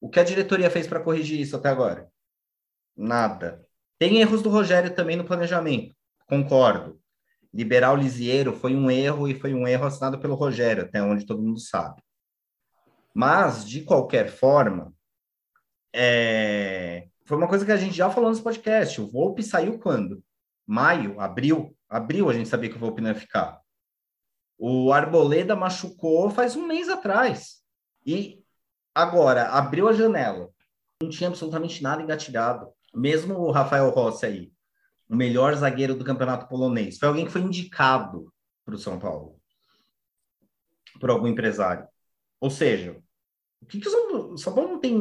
[0.00, 2.08] O que a diretoria fez para corrigir isso até agora?
[2.96, 3.66] Nada.
[3.98, 5.94] Tem erros do Rogério também no planejamento,
[6.26, 7.00] concordo.
[7.52, 11.24] Liberar o Lisieiro foi um erro e foi um erro assinado pelo Rogério, até onde
[11.24, 12.02] todo mundo sabe.
[13.14, 14.92] Mas, de qualquer forma,
[15.94, 17.08] é...
[17.24, 19.00] foi uma coisa que a gente já falou nesse podcast.
[19.00, 20.22] O Volpe saiu quando?
[20.66, 21.76] Maio, abril?
[21.88, 23.60] Abril a gente sabia que o Volpe não ia ficar.
[24.58, 27.62] O Arboleda machucou faz um mês atrás.
[28.04, 28.42] E
[28.94, 30.50] agora, abriu a janela.
[31.02, 32.72] Não tinha absolutamente nada engatilhado.
[32.94, 34.56] Mesmo o Rafael Rossi aí
[35.08, 36.98] o melhor zagueiro do campeonato polonês.
[36.98, 38.32] Foi alguém que foi indicado
[38.64, 39.40] para o São Paulo
[41.00, 41.86] por algum empresário.
[42.40, 43.00] Ou seja,
[43.60, 44.96] o que, que o São Paulo não tem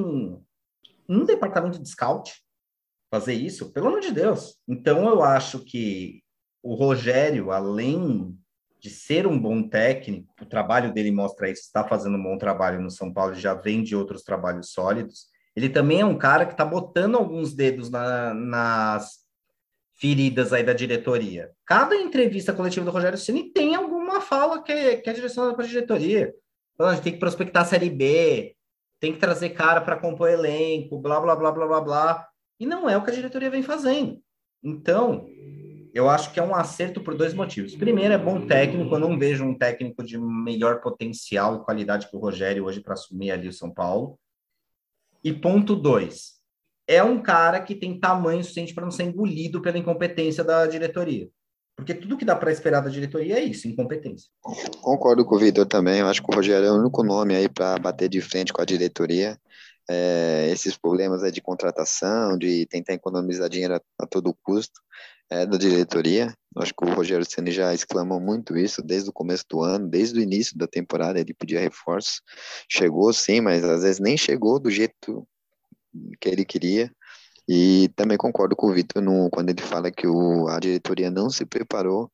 [1.08, 2.43] um departamento de scout
[3.15, 3.71] fazer isso?
[3.71, 4.58] Pelo amor de Deus.
[4.67, 6.21] Então eu acho que
[6.62, 8.38] o Rogério, além
[8.80, 12.82] de ser um bom técnico, o trabalho dele mostra isso, está fazendo um bom trabalho
[12.82, 15.28] no São Paulo, já vem de outros trabalhos sólidos.
[15.56, 19.19] Ele também é um cara que está botando alguns dedos na, nas
[19.93, 21.51] feridas aí da diretoria.
[21.65, 25.67] Cada entrevista coletiva do Rogério Ceni tem alguma fala que que é direcionada para a
[25.67, 26.34] diretoria.
[26.78, 28.54] A gente tem que prospectar a Série B,
[28.99, 32.35] tem que trazer cara para compor elenco, blá, blá, blá, blá, blá, blá.
[32.60, 34.20] E não é o que a diretoria vem fazendo.
[34.63, 35.28] Então,
[35.94, 37.76] eu acho que é um acerto por dois motivos.
[37.76, 38.96] Primeiro, é bom técnico.
[38.96, 42.94] Eu não vejo um técnico de melhor potencial e qualidade que o Rogério hoje para
[42.94, 44.18] assumir ali o São Paulo.
[45.24, 46.34] E ponto dois,
[46.88, 51.30] é um cara que tem tamanho suficiente para não ser engolido pela incompetência da diretoria.
[51.76, 54.30] Porque tudo que dá para esperar da diretoria é isso, incompetência.
[54.82, 56.00] Concordo com o Vitor também.
[56.00, 58.62] Eu acho que o Rogério é o único nome aí para bater de frente com
[58.62, 59.38] a diretoria.
[59.88, 64.82] É, esses problemas é de contratação, de tentar economizar dinheiro a, a todo custo,
[65.30, 66.34] é da diretoria.
[66.58, 70.19] Acho que o Rogério Ceni já exclamou muito isso desde o começo do ano, desde
[70.19, 71.19] o início da temporada.
[71.19, 72.21] Ele pedia reforços.
[72.69, 75.28] Chegou sim, mas às vezes nem chegou do jeito
[76.19, 76.91] que ele queria.
[77.48, 81.45] E também concordo com o Vitor quando ele fala que o, a diretoria não se
[81.45, 82.12] preparou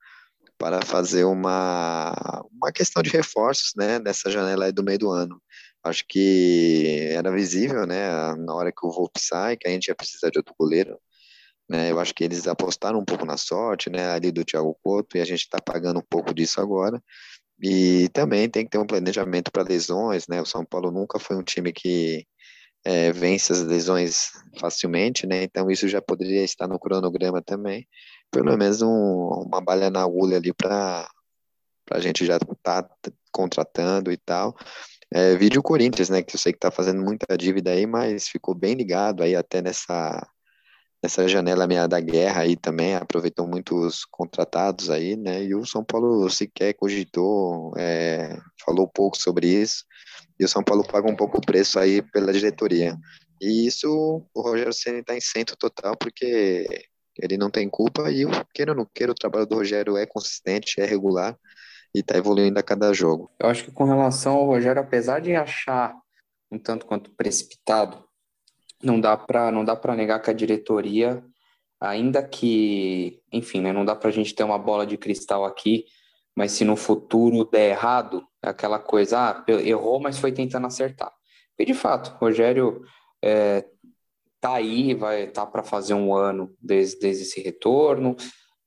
[0.57, 2.13] para fazer uma,
[2.51, 5.41] uma questão de reforços né, nessa janela aí do meio do ano.
[5.83, 9.95] Acho que era visível, né, na hora que o Volpe sai, que a gente ia
[9.95, 10.97] precisar de outro goleiro.
[11.69, 15.17] Né, eu acho que eles apostaram um pouco na sorte, né, ali do Thiago Couto,
[15.17, 17.01] e a gente está pagando um pouco disso agora.
[17.61, 20.41] E também tem que ter um planejamento para lesões, né?
[20.41, 22.25] O São Paulo nunca foi um time que
[22.83, 25.43] é, vence as lesões facilmente, né?
[25.43, 27.87] Então isso já poderia estar no cronograma também,
[28.31, 28.89] pelo menos um,
[29.45, 31.07] uma balha na agulha ali para
[31.91, 34.55] a gente já estar tá contratando e tal.
[35.13, 36.21] É, vídeo Corinthians, né?
[36.21, 39.61] Que eu sei que está fazendo muita dívida aí, mas ficou bem ligado aí até
[39.61, 40.25] nessa
[41.03, 45.43] nessa janela meia da guerra aí também, aproveitou muitos contratados aí, né?
[45.43, 49.83] E o São Paulo sequer cogitou, é, falou pouco sobre isso
[50.39, 52.95] e o São Paulo paga um pouco o preço aí pela diretoria.
[53.41, 56.67] E isso o Rogério Ceni está em centro total, porque
[57.19, 60.79] ele não tem culpa e, queira ou não queira, o trabalho do Rogério é consistente,
[60.79, 61.37] é regular
[61.93, 63.29] e está evoluindo a cada jogo.
[63.39, 65.95] Eu acho que com relação ao Rogério, apesar de achar
[66.51, 68.03] um tanto quanto precipitado,
[68.83, 71.23] não dá para não dá para negar que a diretoria,
[71.79, 75.85] ainda que, enfim, né, não dá para a gente ter uma bola de cristal aqui,
[76.35, 81.11] mas se no futuro der errado, é aquela coisa, ah, errou, mas foi tentando acertar.
[81.57, 82.81] E de fato, Rogério
[83.23, 83.65] é,
[84.39, 88.15] tá aí, vai estar tá para fazer um ano desde, desde esse retorno.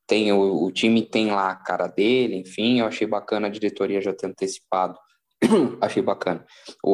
[0.06, 4.00] Tem o, o time tem lá a cara dele, enfim, eu achei bacana a diretoria
[4.00, 4.98] já ter antecipado.
[5.80, 6.44] achei bacana.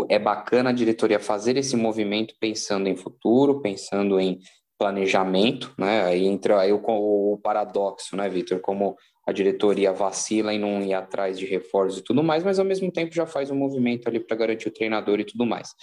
[0.09, 4.39] É bacana a diretoria fazer esse movimento pensando em futuro, pensando em
[4.79, 6.05] planejamento, né?
[6.05, 8.61] Aí entra aí o, o paradoxo, né, Vitor?
[8.61, 8.97] Como
[9.27, 12.91] a diretoria vacila em não ir atrás de reforços e tudo mais, mas ao mesmo
[12.91, 15.75] tempo já faz um movimento ali para garantir o treinador e tudo mais.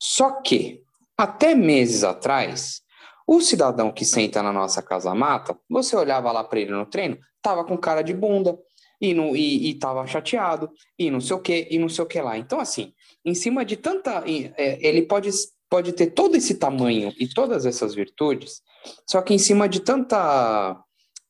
[0.00, 0.80] Só que,
[1.18, 2.82] até meses atrás,
[3.30, 7.16] o cidadão que senta na nossa casa mata, você olhava lá para ele no treino,
[7.40, 8.58] tava com cara de bunda
[9.00, 10.68] e, não, e, e tava chateado
[10.98, 12.36] e não sei o que e não sei o que lá.
[12.36, 12.92] Então, assim,
[13.24, 14.24] em cima de tanta.
[14.26, 15.30] É, ele pode,
[15.68, 18.62] pode ter todo esse tamanho e todas essas virtudes,
[19.08, 20.76] só que em cima de tanta.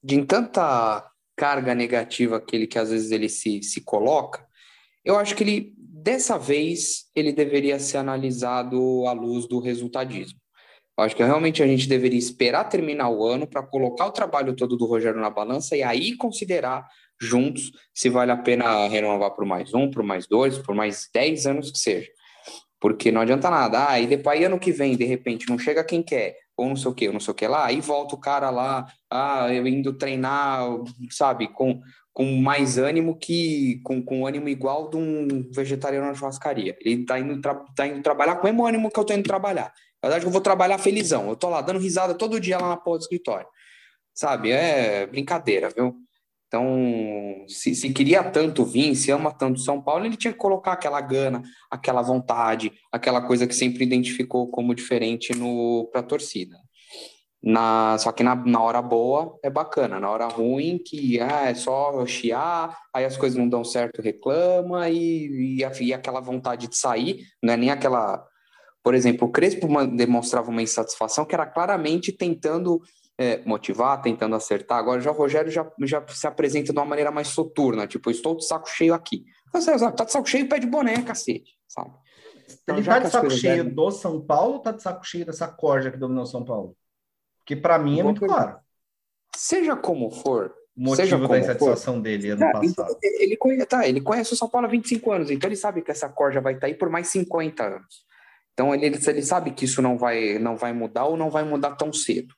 [0.02, 4.46] de tanta carga negativa que ele que às vezes ele se, se coloca,
[5.04, 10.39] eu acho que ele dessa vez ele deveria ser analisado à luz do resultadismo.
[10.98, 14.76] Acho que realmente a gente deveria esperar terminar o ano para colocar o trabalho todo
[14.76, 16.86] do Rogério na balança e aí considerar
[17.20, 21.46] juntos se vale a pena renovar por mais um, por mais dois, por mais dez
[21.46, 22.08] anos que seja.
[22.80, 23.90] Porque não adianta nada.
[23.90, 26.90] Ah, e depois ano que vem, de repente, não chega quem quer, ou não sei
[26.90, 29.66] o que, ou não sei o que lá, aí volta o cara lá, ah, eu
[29.66, 30.66] indo treinar,
[31.10, 31.80] sabe, com,
[32.12, 36.74] com mais ânimo que, com, com ânimo igual de um vegetariano na churrascaria.
[36.80, 37.40] Ele tá indo,
[37.76, 39.72] tá indo trabalhar com o mesmo ânimo que eu tô indo trabalhar.
[40.02, 41.28] Na verdade, eu vou trabalhar felizão.
[41.28, 43.46] Eu tô lá dando risada todo dia lá na porta do escritório.
[44.14, 44.50] Sabe?
[44.50, 45.96] É brincadeira, viu?
[46.50, 50.72] Então, se, se, queria tanto vir, se ama tanto São Paulo, ele tinha que colocar
[50.72, 55.32] aquela gana, aquela vontade, aquela coisa que sempre identificou como diferente
[55.92, 56.56] para a torcida.
[57.40, 61.54] Na, só que na, na hora boa é bacana, na hora ruim, que ah, é
[61.54, 66.76] só chiar, aí as coisas não dão certo, reclama, e, e, e aquela vontade de
[66.76, 68.26] sair, não é nem aquela
[68.82, 72.80] por exemplo, o Crespo demonstrava uma insatisfação que era claramente tentando
[73.18, 74.78] é, motivar, tentando acertar.
[74.78, 78.36] Agora já o Rogério já, já se apresenta de uma maneira mais soturna, tipo, estou
[78.36, 79.24] de saco cheio aqui.
[79.52, 81.90] Você tá de saco cheio, pede boné, cacete, sabe?
[82.62, 83.74] Então, Ele tá de saco cheio devem...
[83.74, 86.74] do São Paulo ou tá de saco cheio dessa corja que dominou São Paulo?
[87.44, 88.58] Que para mim é muito claro.
[89.36, 92.02] Seja como for, o motivo da insatisfação for.
[92.02, 92.64] dele ano passado.
[92.64, 95.82] Então, ele, conhece, tá, ele conhece o São Paulo há 25 anos, então ele sabe
[95.82, 98.09] que essa corja vai estar aí por mais 50 anos.
[98.60, 101.76] Então ele, ele sabe que isso não vai, não vai mudar ou não vai mudar
[101.76, 102.34] tão cedo.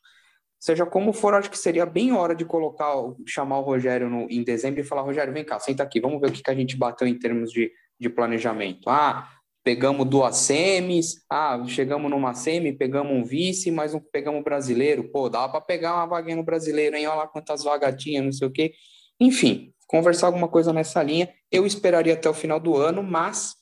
[0.56, 2.94] Seja como for, acho que seria bem hora de colocar,
[3.26, 6.28] chamar o Rogério no, em dezembro e falar, Rogério, vem cá, senta aqui, vamos ver
[6.28, 8.88] o que, que a gente bateu em termos de, de planejamento.
[8.88, 9.28] Ah,
[9.64, 15.10] pegamos duas semis, ah, chegamos numa semi, pegamos um vice, mas não pegamos brasileiro.
[15.10, 17.08] Pô, dá para pegar uma vaguinha no brasileiro, hein?
[17.08, 18.74] Olha lá quantas vagas tinha, não sei o quê.
[19.18, 21.28] Enfim, conversar alguma coisa nessa linha.
[21.50, 23.56] Eu esperaria até o final do ano, mas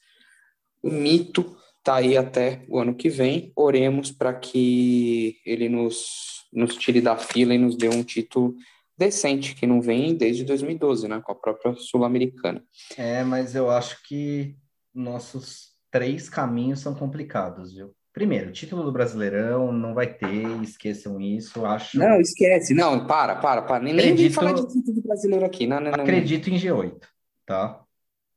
[0.83, 3.53] o mito está aí até o ano que vem.
[3.57, 8.55] Oremos para que ele nos, nos tire da fila e nos dê um título
[8.97, 12.63] decente, que não vem desde 2012, né, com a própria Sul-Americana.
[12.97, 14.55] É, mas eu acho que
[14.95, 17.95] nossos três caminhos são complicados, viu?
[18.13, 21.97] Primeiro, título do Brasileirão não vai ter, esqueçam isso, acho.
[21.97, 23.83] Não, esquece, não, para, para, para.
[23.83, 26.57] Nem, acredito, nem falar de título do brasileiro aqui, não, não, Acredito não.
[26.57, 27.01] em G8,
[27.47, 27.83] tá?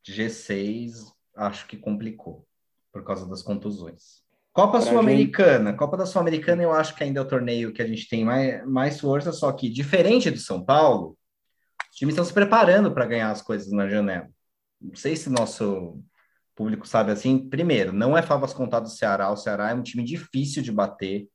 [0.07, 2.45] G6, acho que complicou
[2.93, 4.23] por causa das contusões.
[4.53, 5.71] Copa Sul-Americana.
[5.71, 5.79] Gente...
[5.79, 8.63] Copa da Sul-Americana eu acho que ainda é o torneio que a gente tem mais,
[8.67, 11.17] mais força, só que diferente do São Paulo,
[11.91, 14.29] os times estão se preparando para ganhar as coisas na janela.
[14.79, 15.99] Não sei se nosso
[16.55, 17.49] público sabe assim.
[17.49, 19.31] Primeiro, não é favas contadas do Ceará.
[19.31, 21.27] O Ceará é um time difícil de bater,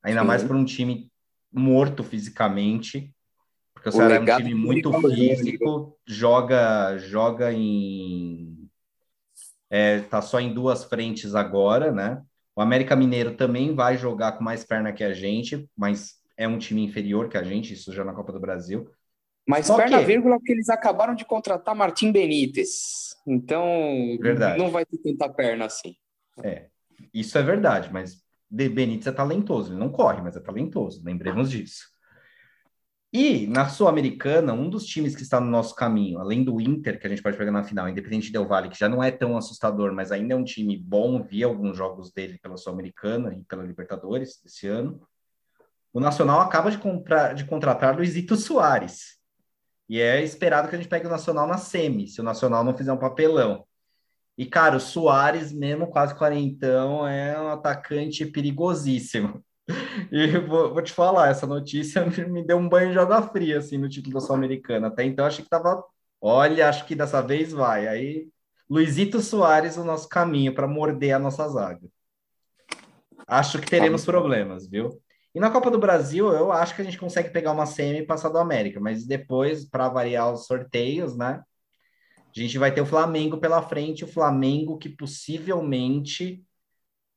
[0.00, 0.26] ainda Sim.
[0.26, 1.10] mais por um time
[1.52, 3.12] morto fisicamente,
[3.74, 8.55] porque o, o Ceará é um time muito físico, joga, joga em
[9.70, 12.22] é, tá só em duas frentes agora, né?
[12.54, 16.58] O América Mineiro também vai jogar com mais perna que a gente, mas é um
[16.58, 18.90] time inferior que a gente, isso já na Copa do Brasil.
[19.46, 20.04] Mas só perna que...
[20.04, 23.14] vírgula porque eles acabaram de contratar Martim Benítez.
[23.26, 24.58] Então, verdade.
[24.58, 25.94] não vai ter tanta perna assim.
[26.42, 26.66] É,
[27.12, 31.50] isso é verdade, mas de Benítez é talentoso, ele não corre, mas é talentoso, lembremos
[31.50, 31.95] disso.
[33.12, 37.06] E na Sul-Americana, um dos times que está no nosso caminho, além do Inter, que
[37.06, 39.92] a gente pode pegar na final, Independente Del Valle, que já não é tão assustador,
[39.92, 44.40] mas ainda é um time bom, vi alguns jogos dele pela Sul-Americana e pela Libertadores
[44.42, 45.00] desse ano.
[45.92, 49.16] O Nacional acaba de, comprar, de contratar Luizito Soares.
[49.88, 52.76] E é esperado que a gente pegue o Nacional na semi, se o Nacional não
[52.76, 53.64] fizer um papelão.
[54.36, 59.42] E, cara, o Soares, mesmo quase quarentão, é um atacante perigosíssimo.
[60.12, 63.76] E vou, vou, te falar, essa notícia me deu um banho de água fria, assim,
[63.76, 64.88] no título da Sul-Americana.
[64.88, 65.82] Até então, achei que tava,
[66.20, 67.88] olha, acho que dessa vez vai.
[67.88, 68.28] Aí,
[68.70, 71.86] Luizito Soares, o nosso caminho para morder a nossa zaga.
[73.26, 75.00] Acho que teremos problemas, viu?
[75.34, 78.06] E na Copa do Brasil, eu acho que a gente consegue pegar uma semi e
[78.06, 81.42] passar do América, mas depois, para variar os sorteios, né?
[82.16, 86.45] A gente vai ter o Flamengo pela frente, o Flamengo que possivelmente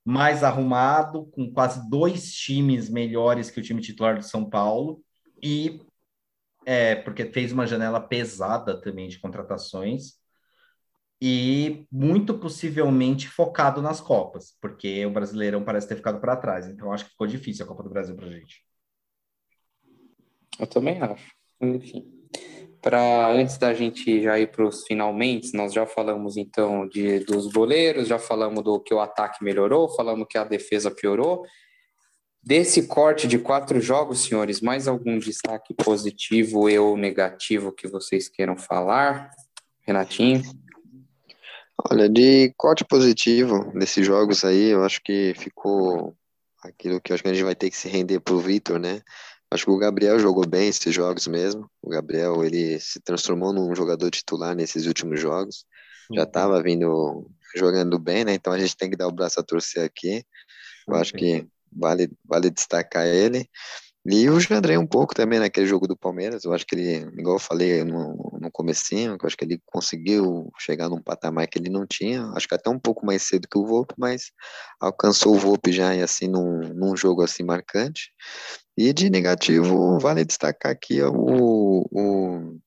[0.09, 5.03] mais arrumado, com quase dois times melhores que o time titular do São Paulo,
[5.41, 5.81] e
[6.65, 10.19] é, porque fez uma janela pesada também de contratações,
[11.21, 16.67] e muito possivelmente focado nas Copas, porque o Brasileirão parece ter ficado para trás.
[16.67, 18.65] Então acho que ficou difícil a Copa do Brasil para gente.
[20.57, 21.31] Eu também acho.
[21.61, 22.18] Enfim.
[22.81, 27.47] Para antes da gente já ir para os finalmente, nós já falamos então de dos
[27.47, 31.43] goleiros, já falamos do que o ataque melhorou, falamos que a defesa piorou.
[32.41, 38.57] Desse corte de quatro jogos, senhores, mais algum destaque positivo ou negativo que vocês queiram
[38.57, 39.29] falar?
[39.81, 40.41] Renatinho?
[41.91, 46.15] Olha, de corte positivo desses jogos aí, eu acho que ficou
[46.61, 49.01] aquilo que acho que a gente vai ter que se render pro Vitor, né?
[49.51, 51.69] Acho que o Gabriel jogou bem esses jogos mesmo.
[51.81, 55.65] O Gabriel, ele se transformou num jogador titular nesses últimos jogos.
[56.13, 58.33] Já estava vindo jogando bem, né?
[58.33, 60.23] Então a gente tem que dar o braço a torcer aqui.
[60.87, 63.49] Eu acho que vale, vale destacar ele.
[64.05, 67.35] E o Jandrei um pouco também naquele jogo do Palmeiras, eu acho que ele, igual
[67.35, 71.69] eu falei no, no comecinho, eu acho que ele conseguiu chegar num patamar que ele
[71.69, 74.31] não tinha, acho que até um pouco mais cedo que o Volpe, mas
[74.79, 78.11] alcançou o Volpe já assim num, num jogo assim marcante.
[78.81, 82.57] E de negativo, vale destacar aqui o, o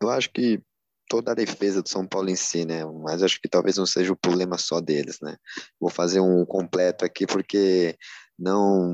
[0.00, 0.62] eu acho que
[1.08, 2.84] toda a defesa do São Paulo em si, né?
[3.02, 5.36] Mas acho que talvez não seja o problema só deles, né?
[5.80, 7.98] Vou fazer um completo aqui porque
[8.38, 8.92] não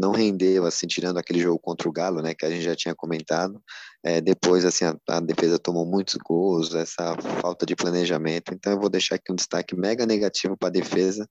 [0.00, 2.94] não rendeu assim tirando aquele jogo contra o Galo né que a gente já tinha
[2.94, 3.60] comentado
[4.04, 8.78] é, depois assim a, a, defesa tomou muitos gols essa falta de planejamento então eu
[8.78, 11.28] vou deixar aqui um destaque mega negativo para a defesa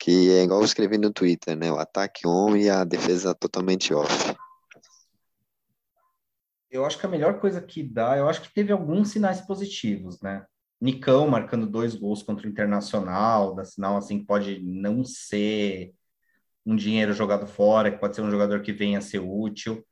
[0.00, 3.94] que é igual eu escrevi no Twitter né o ataque on e a defesa totalmente
[3.94, 4.34] off
[6.70, 10.20] eu acho que a melhor coisa que dá eu acho que teve alguns sinais positivos
[10.20, 10.44] né
[10.80, 15.92] Nicão marcando dois gols contra o Internacional dá sinal assim que pode não ser
[16.64, 19.84] um dinheiro jogado fora, que pode ser um jogador que venha a ser útil.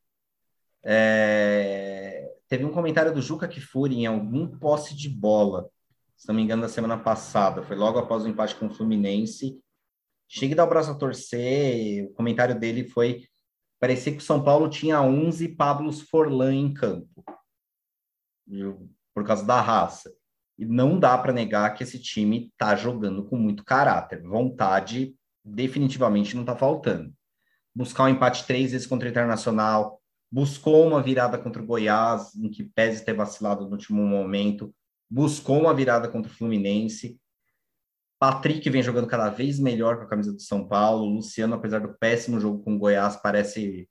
[0.84, 2.30] É...
[2.48, 5.68] Teve um comentário do Juca Kifuri em algum posse de bola,
[6.16, 9.60] se não me engano, da semana passada, foi logo após o empate com o Fluminense.
[10.28, 13.26] Chegue a dar o braço a torcer, o comentário dele foi
[13.80, 17.24] parecia que o São Paulo tinha 11 Pablos Forlan em campo,
[19.14, 20.12] por causa da raça.
[20.58, 24.22] E não dá para negar que esse time está jogando com muito caráter.
[24.22, 25.14] Vontade
[25.44, 27.12] definitivamente não está faltando.
[27.74, 32.50] Buscar um empate três vezes contra o Internacional, buscou uma virada contra o Goiás, em
[32.50, 34.74] que pese ter vacilado no último momento,
[35.08, 37.20] buscou uma virada contra o Fluminense.
[38.18, 41.04] Patrick vem jogando cada vez melhor com a camisa do São Paulo.
[41.04, 43.88] Luciano, apesar do péssimo jogo com o Goiás, parece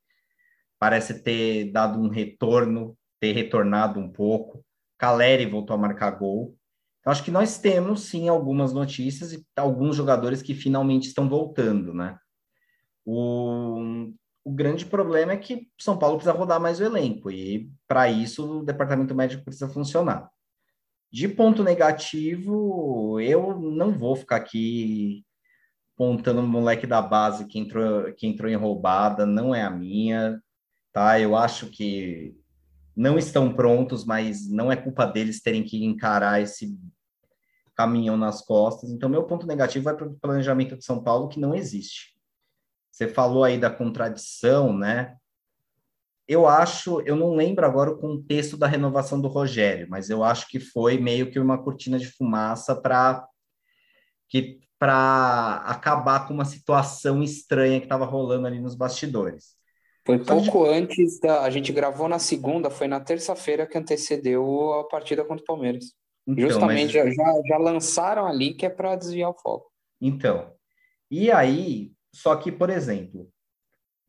[0.79, 4.63] parece ter dado um retorno, ter retornado um pouco.
[4.97, 6.55] Caleri voltou a marcar gol.
[6.99, 11.93] Então, acho que nós temos, sim, algumas notícias e alguns jogadores que finalmente estão voltando,
[11.93, 12.17] né?
[13.05, 14.11] O,
[14.43, 18.59] o grande problema é que São Paulo precisa rodar mais o elenco e, para isso,
[18.59, 20.29] o departamento médico precisa funcionar.
[21.11, 25.25] De ponto negativo, eu não vou ficar aqui
[25.95, 30.41] pontando o moleque da base que entrou, que entrou em roubada, não é a minha,
[30.93, 31.19] tá?
[31.19, 32.35] Eu acho que
[32.95, 36.77] não estão prontos, mas não é culpa deles terem que encarar esse
[37.75, 38.89] caminhão nas costas.
[38.91, 42.17] Então, meu ponto negativo vai para o planejamento de São Paulo, que não existe.
[42.91, 45.15] Você falou aí da contradição, né?
[46.27, 50.47] Eu acho, eu não lembro agora o contexto da renovação do Rogério, mas eu acho
[50.49, 53.25] que foi meio que uma cortina de fumaça para
[54.27, 59.55] que para acabar com uma situação estranha que estava rolando ali nos bastidores.
[60.05, 61.41] Foi pouco antes da.
[61.41, 65.93] A gente gravou na segunda, foi na terça-feira que antecedeu a partida contra o Palmeiras.
[66.25, 67.15] Então, Justamente, mas...
[67.15, 69.71] já, já lançaram ali que é para desviar o foco.
[69.99, 70.53] Então,
[71.09, 73.29] e aí, só que, por exemplo,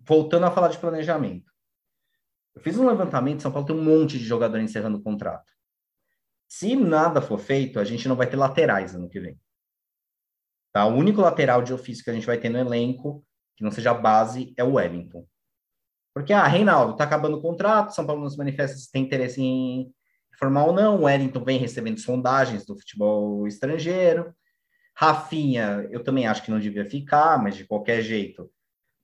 [0.01, 1.48] voltando a falar de planejamento,
[2.59, 5.53] eu fiz um levantamento, São Paulo tem um monte de jogador encerrando o contrato.
[6.49, 9.39] Se nada for feito, a gente não vai ter laterais ano que vem.
[10.73, 10.85] Tá?
[10.85, 13.25] O único lateral de ofício que a gente vai ter no elenco,
[13.57, 15.25] que não seja base, é o Wellington.
[16.13, 19.95] Porque, ah, Reinaldo, tá acabando o contrato, São Paulo nos manifesta se tem interesse em
[20.37, 20.97] formal não.
[20.97, 24.35] O Wellington vem recebendo sondagens do futebol estrangeiro.
[24.97, 28.51] Rafinha, eu também acho que não devia ficar, mas de qualquer jeito.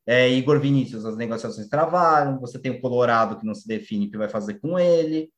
[0.07, 2.39] É, Igor Vinícius, as negociações travaram.
[2.41, 5.33] Você tem o Colorado que não se define o que vai fazer com ele,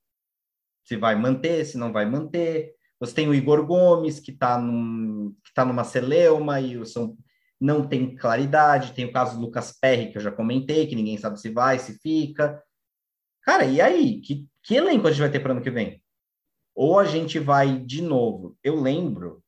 [0.85, 2.75] se vai manter, se não vai manter.
[2.99, 7.17] Você tem o Igor Gomes, que está num, que tá numa celeuma, e o São,
[7.61, 8.93] não tem claridade.
[8.93, 11.79] Tem o caso do Lucas Perry, que eu já comentei, que ninguém sabe se vai,
[11.79, 12.62] se fica.
[13.43, 14.21] Cara, e aí?
[14.21, 16.03] Que, que elenco a gente vai ter para ano que vem?
[16.75, 18.57] Ou a gente vai de novo?
[18.62, 19.43] Eu lembro,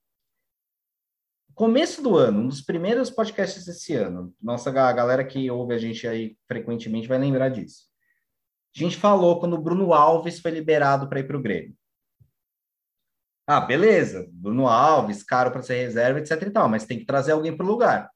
[1.58, 5.78] começo do ano, um dos primeiros podcasts desse ano, nossa a galera que ouve a
[5.78, 7.86] gente aí frequentemente vai lembrar disso.
[8.76, 11.76] A gente falou quando o Bruno Alves foi liberado para ir para o Grêmio.
[13.44, 17.32] Ah, beleza, Bruno Alves, caro para ser reserva, etc e tal, mas tem que trazer
[17.32, 18.08] alguém para o lugar.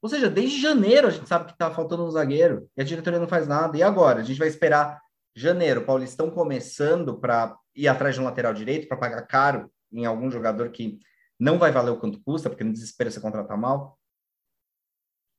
[0.00, 3.18] Ou seja, desde janeiro a gente sabe que está faltando um zagueiro e a diretoria
[3.18, 3.76] não faz nada.
[3.76, 4.20] E agora?
[4.20, 5.02] A gente vai esperar
[5.34, 10.30] janeiro, Paulistão começando para ir atrás de um lateral direito para pagar caro em algum
[10.30, 11.00] jogador que
[11.40, 13.98] não vai valer o quanto custa, porque no desespero você contrata mal.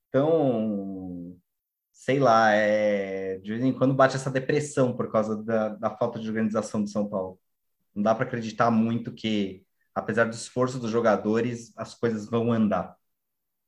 [0.08, 1.38] Então,
[1.92, 3.38] sei lá, é...
[3.38, 6.90] de vez em quando bate essa depressão por causa da, da falta de organização de
[6.90, 7.38] São Paulo.
[7.94, 12.96] Não dá para acreditar muito que, apesar do esforço dos jogadores, as coisas vão andar.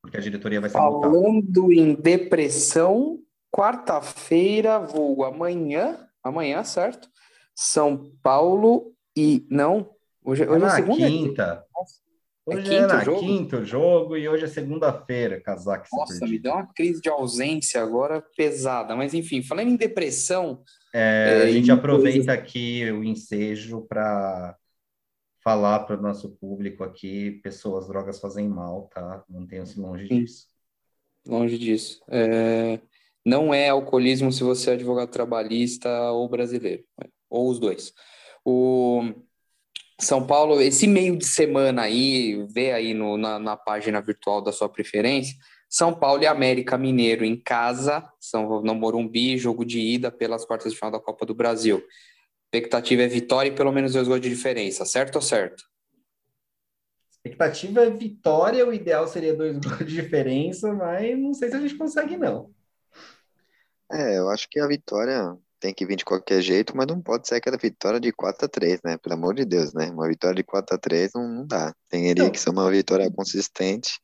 [0.03, 3.21] Porque a diretoria vai ser Falando em depressão,
[3.51, 7.09] quarta-feira, vou amanhã, amanhã, certo?
[7.55, 9.47] São Paulo e.
[9.49, 9.91] Não,
[10.23, 11.07] hoje, é hoje é, na segunda.
[11.07, 11.67] Quinta.
[12.47, 13.21] É hoje é, é na jogo?
[13.21, 15.87] quinto jogo e hoje é segunda-feira, casaco.
[15.93, 18.95] Nossa, me deu uma crise de ausência agora pesada.
[18.95, 24.57] Mas enfim, falando em depressão, é, a gente aproveita aqui o ensejo para
[25.43, 29.25] falar para o nosso público aqui, pessoas, drogas fazem mal, tá?
[29.29, 30.21] Mantenham-se longe Sim.
[30.21, 30.47] disso.
[31.27, 32.03] Longe disso.
[32.09, 32.79] É,
[33.25, 36.85] não é alcoolismo se você é advogado trabalhista ou brasileiro,
[37.29, 37.93] ou os dois.
[38.45, 39.15] O
[40.01, 44.53] São Paulo, esse meio de semana aí, vê aí no, na, na página virtual da
[44.53, 45.37] sua preferência,
[45.69, 50.73] são Paulo e América Mineiro em casa, São no Morumbi, jogo de ida pelas quartas
[50.73, 51.83] de final da Copa do Brasil.
[52.45, 55.65] Expectativa é vitória e pelo menos dois gols de diferença, certo ou certo?
[57.11, 61.61] Expectativa é vitória, o ideal seria dois gols de diferença, mas não sei se a
[61.61, 62.55] gente consegue, não.
[63.91, 67.27] É, eu acho que a vitória tem que vir de qualquer jeito, mas não pode
[67.27, 68.99] ser aquela vitória de 4 a 3 né?
[68.99, 69.91] Pelo amor de Deus, né?
[69.91, 71.75] Uma vitória de 4 a 3 não, não dá.
[71.89, 73.99] Tem que ser uma vitória consistente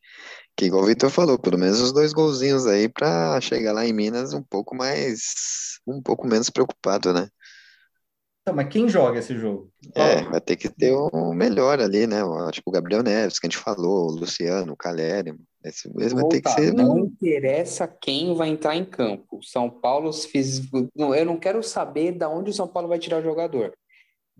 [0.56, 3.92] que igual o Vitor falou, pelo menos os dois golzinhos aí para chegar lá em
[3.92, 7.28] Minas um pouco mais, um pouco menos preocupado, né?
[8.40, 9.70] Então, mas quem joga esse jogo?
[9.94, 12.20] É, vai ter que ter o melhor ali, né?
[12.52, 15.34] Tipo o Gabriel Neves, que a gente falou, o Luciano, o Caleri.
[15.64, 16.72] Esse mesmo vai ter que ser.
[16.72, 19.38] Não interessa quem vai entrar em campo.
[19.38, 20.62] O São Paulo fiz.
[20.94, 23.72] Eu não quero saber de onde o São Paulo vai tirar o jogador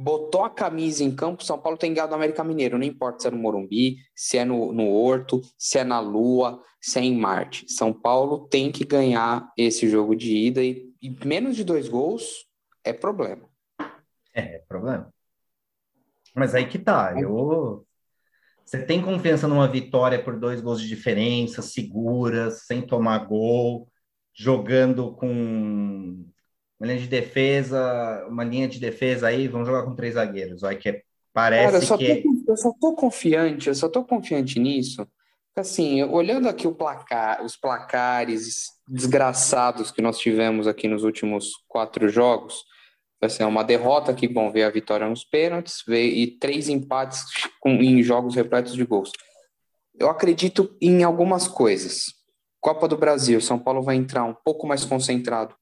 [0.00, 3.28] botou a camisa em campo, São Paulo tem ganhado o América Mineiro, não importa se
[3.28, 7.14] é no Morumbi, se é no, no Horto, se é na Lua, se é em
[7.14, 7.70] Marte.
[7.70, 12.46] São Paulo tem que ganhar esse jogo de ida e, e menos de dois gols
[12.82, 13.46] é problema.
[14.32, 15.12] É, é problema.
[16.34, 17.86] Mas aí que tá, eu...
[18.70, 23.88] Você tem confiança numa vitória por dois gols de diferença, segura, sem tomar gol,
[24.32, 25.26] jogando com
[26.78, 30.62] uma linha de defesa, uma linha de defesa aí, vamos jogar com três zagueiros.
[30.62, 31.02] Olha que é,
[31.32, 32.22] parece Cara, que.
[32.22, 35.04] Tô, eu só tô confiante, eu só tô confiante nisso.
[35.56, 42.08] Assim, olhando aqui o placar, os placares desgraçados que nós tivemos aqui nos últimos quatro
[42.08, 42.62] jogos,
[43.26, 47.24] assim, uma derrota que, bom, veio a vitória nos pênaltis, veio, e três empates
[47.60, 49.10] com, em jogos repletos de gols.
[49.98, 52.06] Eu acredito em algumas coisas.
[52.60, 55.54] Copa do Brasil, São Paulo vai entrar um pouco mais concentrado,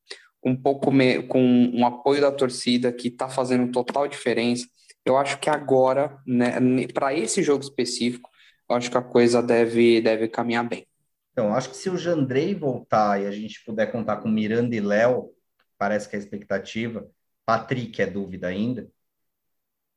[0.44, 4.66] um pouco me, com um apoio da torcida que está fazendo total diferença.
[5.04, 6.58] Eu acho que agora, né,
[6.92, 8.28] para esse jogo específico,
[8.68, 10.86] eu acho que a coisa deve, deve caminhar bem.
[11.32, 14.80] Então, acho que se o Jandrei voltar e a gente puder contar com Miranda e
[14.80, 15.30] Léo,
[15.78, 17.08] parece que é a expectativa,
[17.48, 18.90] Patrick é dúvida ainda,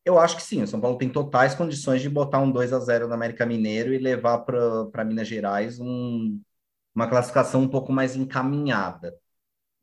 [0.05, 2.79] eu acho que sim, o São Paulo tem totais condições de botar um 2 a
[2.79, 6.41] 0 no América Mineiro e levar para Minas Gerais um,
[6.95, 9.15] uma classificação um pouco mais encaminhada,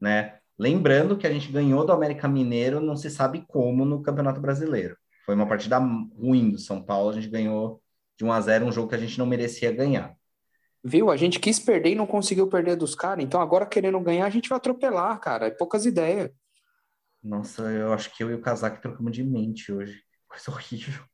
[0.00, 0.38] né?
[0.58, 4.96] Lembrando que a gente ganhou do América Mineiro, não se sabe como, no Campeonato Brasileiro.
[5.26, 7.82] Foi uma partida ruim do São Paulo, a gente ganhou
[8.16, 10.16] de 1 a 0 um jogo que a gente não merecia ganhar.
[10.82, 11.10] Viu?
[11.10, 14.30] A gente quis perder e não conseguiu perder dos caras, então agora querendo ganhar, a
[14.30, 15.46] gente vai atropelar, cara.
[15.46, 16.30] É poucas ideias.
[17.28, 20.02] Nossa, eu acho que eu e o Casaque trocamos de mente hoje.
[20.26, 21.04] Coisa horrível.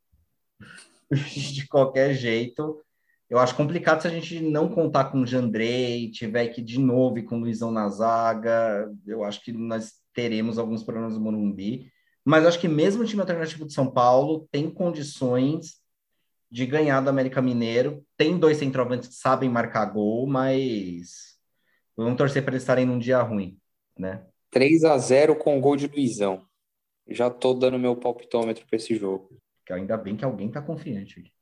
[1.10, 2.80] de qualquer jeito,
[3.28, 7.20] eu acho complicado se a gente não contar com o Jandrei, tiver que de novo
[7.24, 8.88] com o Luizão na zaga.
[9.04, 11.90] Eu acho que nós teremos alguns problemas no Morumbi.
[12.24, 15.80] Mas acho que mesmo o time alternativo de São Paulo tem condições
[16.48, 18.06] de ganhar do América Mineiro.
[18.16, 21.36] Tem dois centroavantes que sabem marcar gol, mas
[21.96, 23.58] vamos torcer para eles estarem num dia ruim,
[23.98, 24.24] né?
[24.54, 26.46] 3 a 0 com gol de Luizão.
[27.08, 29.28] Já tô dando meu palpitômetro para esse jogo.
[29.68, 31.32] Ainda bem que alguém tá confiante aqui.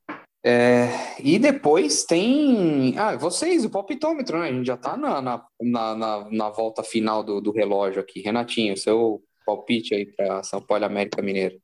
[0.42, 0.88] É,
[1.20, 2.98] e depois tem.
[2.98, 4.48] Ah, vocês, o palpitômetro, né?
[4.48, 8.22] A gente já tá na, na, na, na volta final do, do relógio aqui.
[8.22, 11.60] Renatinho, seu palpite aí para São Paulo e América Mineiro.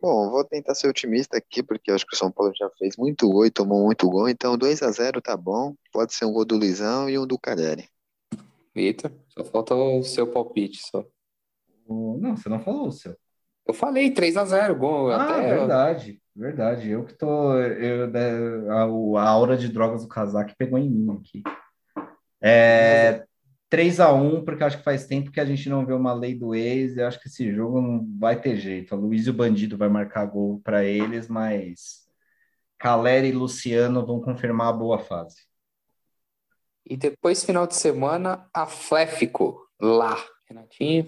[0.00, 3.30] Bom, vou tentar ser otimista aqui, porque acho que o São Paulo já fez muito
[3.30, 5.74] gol e tomou muito gol, então 2 a 0 tá bom.
[5.92, 7.88] Pode ser um gol do Luizão e um do Caleri.
[8.74, 11.04] Vitor, só falta o seu palpite só.
[11.88, 13.16] Não, você não falou o seu.
[13.66, 15.10] Eu falei 3 a 0 gol.
[15.10, 15.48] Ah, até...
[15.48, 16.90] verdade, verdade.
[16.90, 17.54] Eu que tô.
[17.58, 18.30] Eu, né,
[18.70, 18.84] a,
[19.20, 21.42] a aura de drogas do casaco pegou em mim aqui.
[22.40, 23.24] É,
[23.68, 26.34] 3 a 1 porque acho que faz tempo que a gente não vê uma lei
[26.34, 28.94] do ex, e acho que esse jogo não vai ter jeito.
[28.94, 32.06] O Luiz e o Bandido vai marcar gol para eles, mas
[32.78, 35.45] Caleri e Luciano vão confirmar a boa fase.
[36.88, 40.16] E depois, final de semana, Atlético, lá.
[40.48, 41.06] Renatinho?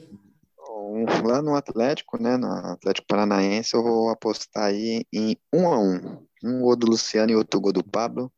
[1.25, 5.79] Lá no Atlético, né, no Atlético Paranaense, eu vou apostar aí em 1 um a
[5.79, 6.29] 1 um.
[6.45, 8.33] Um gol do Luciano e outro gol do Pablo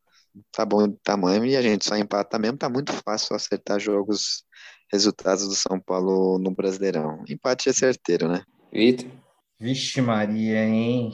[0.53, 4.45] tá bom de tamanho e a gente só empata mesmo, tá muito fácil acertar jogos,
[4.93, 7.25] resultados do São Paulo no Brasileirão.
[7.29, 8.43] Empate é certeiro, né?
[8.73, 9.11] Vitor?
[9.59, 11.13] Vixe Maria, hein?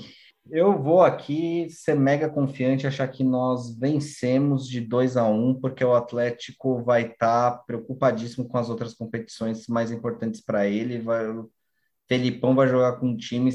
[0.50, 5.54] Eu vou aqui ser mega confiante, achar que nós vencemos de 2 a 1 um,
[5.54, 11.00] porque o Atlético vai estar tá preocupadíssimo com as outras competições mais importantes para ele.
[11.00, 11.50] Vai, o
[12.08, 13.50] Felipão vai jogar com um time,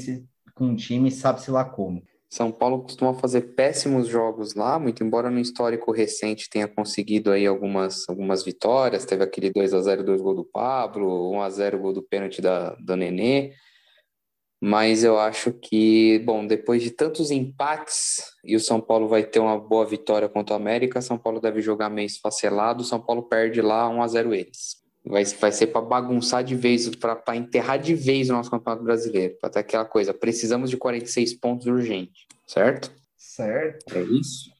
[0.54, 2.02] com um time, sabe-se lá como.
[2.28, 7.46] São Paulo costuma fazer péssimos jogos lá, muito embora no histórico recente tenha conseguido aí
[7.46, 11.78] algumas, algumas vitórias, teve aquele 2 a 0 dois gol do Pablo, 1 a 0
[11.78, 13.52] gol do pênalti da, da Nenê,
[14.64, 19.40] mas eu acho que, bom, depois de tantos empates e o São Paulo vai ter
[19.40, 23.60] uma boa vitória contra o América, São Paulo deve jogar meio esfacelado, São Paulo perde
[23.60, 24.80] lá 1 a 0 eles.
[25.04, 29.36] Vai, vai ser para bagunçar de vez, para enterrar de vez o nosso Campeonato Brasileiro.
[29.40, 32.92] Para ter aquela coisa, precisamos de 46 pontos urgente, certo?
[33.16, 33.98] Certo.
[33.98, 34.52] É isso?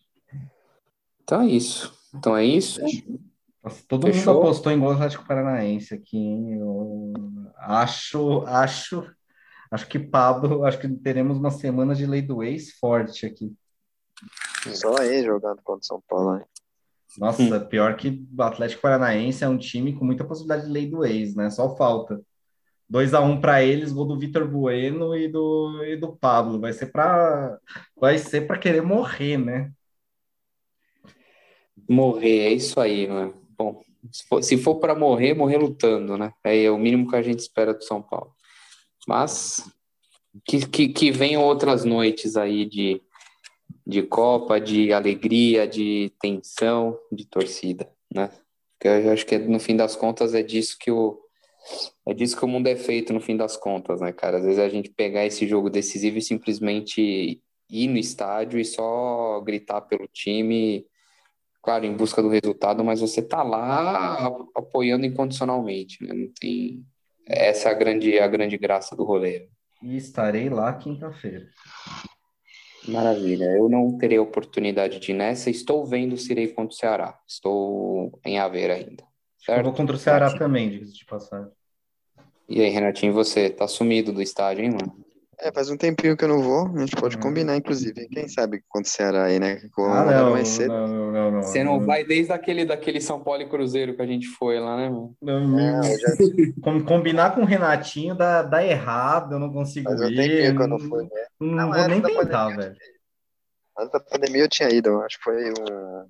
[1.23, 1.95] Então é isso.
[2.13, 2.81] Então é isso.
[3.63, 4.35] Nossa, todo Fechou?
[4.35, 6.55] mundo apostou em gol Atlético Paranaense aqui, hein?
[6.59, 7.13] Eu
[7.57, 9.07] acho, acho,
[9.73, 13.53] acho que Pablo, acho que teremos uma semana de lei do ex forte aqui.
[14.75, 16.45] Só aí jogando contra o São Paulo, hein?
[17.19, 17.67] Nossa, hum.
[17.67, 21.35] pior que o Atlético Paranaense é um time com muita possibilidade de lei do ex,
[21.35, 21.51] né?
[21.51, 22.21] Só falta.
[22.89, 26.61] 2 a 1 um para eles, gol do Vitor Bueno e do, e do Pablo.
[26.61, 27.59] Vai ser para
[27.97, 29.73] vai ser para querer morrer, né?
[31.89, 33.35] Morrer, é isso aí, mano.
[33.57, 36.33] Bom, se for, se for para morrer, morrer lutando, né?
[36.45, 38.35] É o mínimo que a gente espera do São Paulo.
[39.07, 39.69] Mas
[40.45, 43.01] que, que, que venham outras noites aí de
[43.87, 48.31] de Copa, de alegria, de tensão, de torcida, né?
[48.79, 51.19] Porque eu acho que no fim das contas é disso que o
[52.07, 54.39] é disso que o mundo é feito no fim das contas, né, cara?
[54.39, 57.41] Às vezes a gente pegar esse jogo decisivo e simplesmente
[57.71, 60.85] ir no estádio e só gritar pelo time,
[61.63, 66.13] claro, em busca do resultado, mas você tá lá apoiando incondicionalmente, né?
[66.13, 66.85] Não tem
[67.27, 69.49] essa é a grande a grande graça do rolê.
[69.83, 71.49] E estarei lá quinta-feira.
[72.89, 73.45] Maravilha.
[73.45, 75.51] Eu não terei oportunidade de ir nessa.
[75.51, 77.19] Estou vendo se irei contra o Ceará.
[77.27, 79.05] Estou em haver ainda.
[79.39, 79.59] Certo?
[79.59, 80.49] Eu vou contra o Ceará Renatinho.
[80.49, 81.51] também, diga-se de passagem.
[82.49, 85.05] E aí, Renatinho, você tá sumido do estádio, hein, mano?
[85.41, 87.21] É, faz um tempinho que eu não vou, a gente pode hum.
[87.21, 88.07] combinar, inclusive.
[88.09, 89.61] Quem sabe contra o Ceará aí, né?
[89.73, 90.73] Com ah, não, mais cedo.
[90.73, 94.03] Não, não, não, não, Você não vai desde aquele, daquele São Paulo e Cruzeiro que
[94.03, 95.17] a gente foi lá, né, mano?
[95.21, 95.83] Não, não.
[95.83, 96.85] Já...
[96.87, 100.17] Combinar com o Renatinho dá, dá errado, eu não consigo Faz um ir.
[100.17, 101.27] tempinho que eu não fui, né?
[101.41, 102.77] Não, não vou nem tentar, velho.
[103.79, 106.07] Antes da pandemia eu tinha ido, eu acho que foi um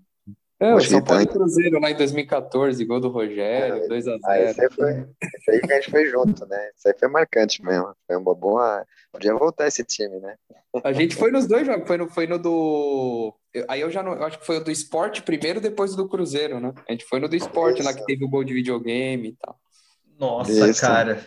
[0.63, 4.19] é, o São Paulo e Cruzeiro lá em 2014, gol do Rogério, 2x0.
[4.25, 6.71] Ah, esse, aí foi, esse aí que a gente foi junto, né?
[6.77, 7.95] Isso aí foi marcante mesmo.
[8.07, 8.87] Foi uma boa.
[9.11, 10.37] Podia voltar esse time, né?
[10.85, 13.35] A gente foi nos dois jogos, foi no, foi no do.
[13.69, 14.13] Aí eu já não.
[14.15, 16.73] Eu acho que foi o do esporte primeiro, depois do Cruzeiro, né?
[16.89, 17.89] A gente foi no do esporte, Isso.
[17.89, 19.59] lá que teve o gol de videogame e tal.
[20.19, 20.81] Nossa, Isso.
[20.81, 21.25] cara.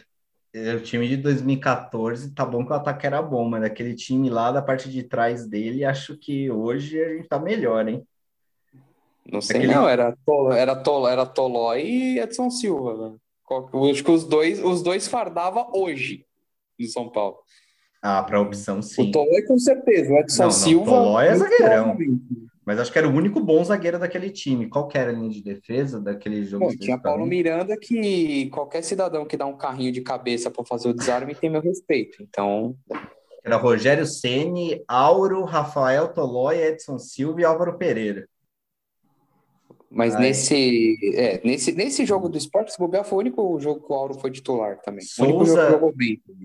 [0.77, 4.53] O time de 2014, tá bom que o ataque era bom, mas aquele time lá
[4.53, 8.07] da parte de trás dele, acho que hoje a gente tá melhor, hein?
[9.31, 9.73] Não sei, Aquele...
[9.73, 9.87] não.
[9.87, 13.09] Era, Tolo, era, Tolo, era Toló e Edson Silva.
[13.09, 13.15] Né?
[13.91, 16.25] Acho que os dois, os dois fardava hoje
[16.79, 17.37] em São Paulo.
[18.01, 19.09] Ah, para opção, sim.
[19.09, 20.13] O Toló é com certeza.
[20.13, 20.85] O Edson não, não, Silva.
[20.85, 21.97] Toló é zagueirão.
[22.65, 24.67] Mas acho que era o único bom zagueiro daquele time.
[24.67, 26.65] Qual era a linha de defesa daquele jogo?
[26.65, 30.89] Bom, tinha Paulo Miranda que qualquer cidadão que dá um carrinho de cabeça para fazer
[30.89, 32.23] o desarme tem meu respeito.
[32.23, 32.75] Então.
[33.43, 38.27] Era Rogério Ceni, Auro, Rafael Tolói, Edson Silva e Álvaro Pereira.
[39.95, 43.93] Mas nesse, é, nesse, nesse jogo do esporte, se bobear, foi o único jogo que
[43.93, 45.05] o Auro foi titular também.
[45.05, 45.79] Souza,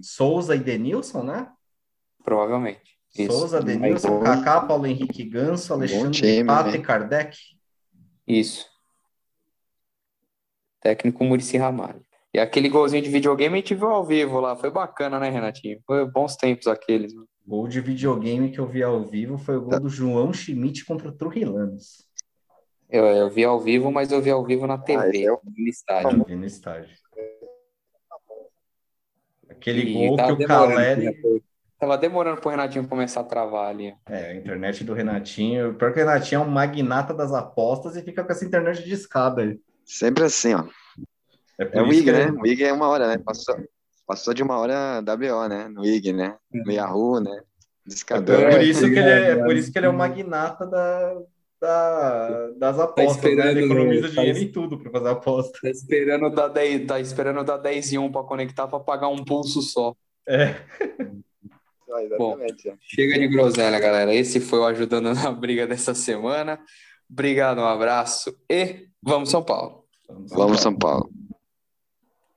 [0.05, 1.48] Souza e Denilson, né?
[2.22, 2.96] Provavelmente.
[3.18, 3.32] Isso.
[3.32, 4.20] Souza, Denilson.
[4.20, 6.76] Kaká, Paulo Henrique Ganso, Alexandre time, Pato né?
[6.76, 7.36] e Kardec.
[8.24, 8.68] Isso.
[10.80, 12.05] Técnico Murici Ramalho.
[12.32, 14.55] E aquele golzinho de videogame a gente viu ao vivo lá.
[14.55, 15.80] Foi bacana, né, Renatinho?
[15.84, 17.12] Foi bons tempos aqueles.
[17.44, 21.09] Gol de videogame que eu vi ao vivo foi o gol do João Schmidt contra
[21.09, 22.09] o Trujillandos.
[22.91, 25.41] Eu, eu vi ao vivo, mas eu vi ao vivo na TV, esse é o-
[25.45, 26.18] no estádio.
[26.18, 26.91] Eu vi no estádio.
[29.49, 31.43] Aquele E gol que o pro-
[31.78, 33.95] Tava demorando pro Renatinho começar a travar ali.
[34.07, 35.74] É, a internet do Renatinho.
[35.74, 38.93] Pior que o Renatinho é um magnata das apostas e fica com essa internet de
[38.93, 39.59] escada aí.
[39.84, 40.64] Sempre assim, ó.
[41.59, 42.30] É, É o IG, que né?
[42.32, 43.16] O IG é uma hora, né?
[43.18, 43.57] Passou,
[44.07, 45.68] passou de uma hora WO, né?
[45.68, 46.36] No IG, né?
[46.53, 47.30] No Yahoo, né?
[47.41, 47.43] É
[47.86, 48.36] Discador.
[48.43, 49.53] por, por É, isso que ele é, é por ligado.
[49.55, 51.14] isso que ele é o magnata da,
[51.61, 53.30] da- das apostas, né?
[53.30, 55.58] esperando, Ele economiza tá dinheiro es- em tudo para fazer aposta.
[55.62, 59.24] Tá esperando dar 10, tá esperando dar 10 e 1 para conectar para pagar um
[59.24, 59.94] pulso só.
[60.28, 60.54] É.
[61.92, 62.68] Ah, exatamente.
[62.68, 62.74] ó.
[62.80, 64.14] Chega de groselha, galera.
[64.14, 66.61] Esse foi o Ajudando na Briga dessa semana.
[67.11, 69.84] Obrigado, um abraço e vamos São Paulo.
[70.28, 71.11] Vamos, São Paulo.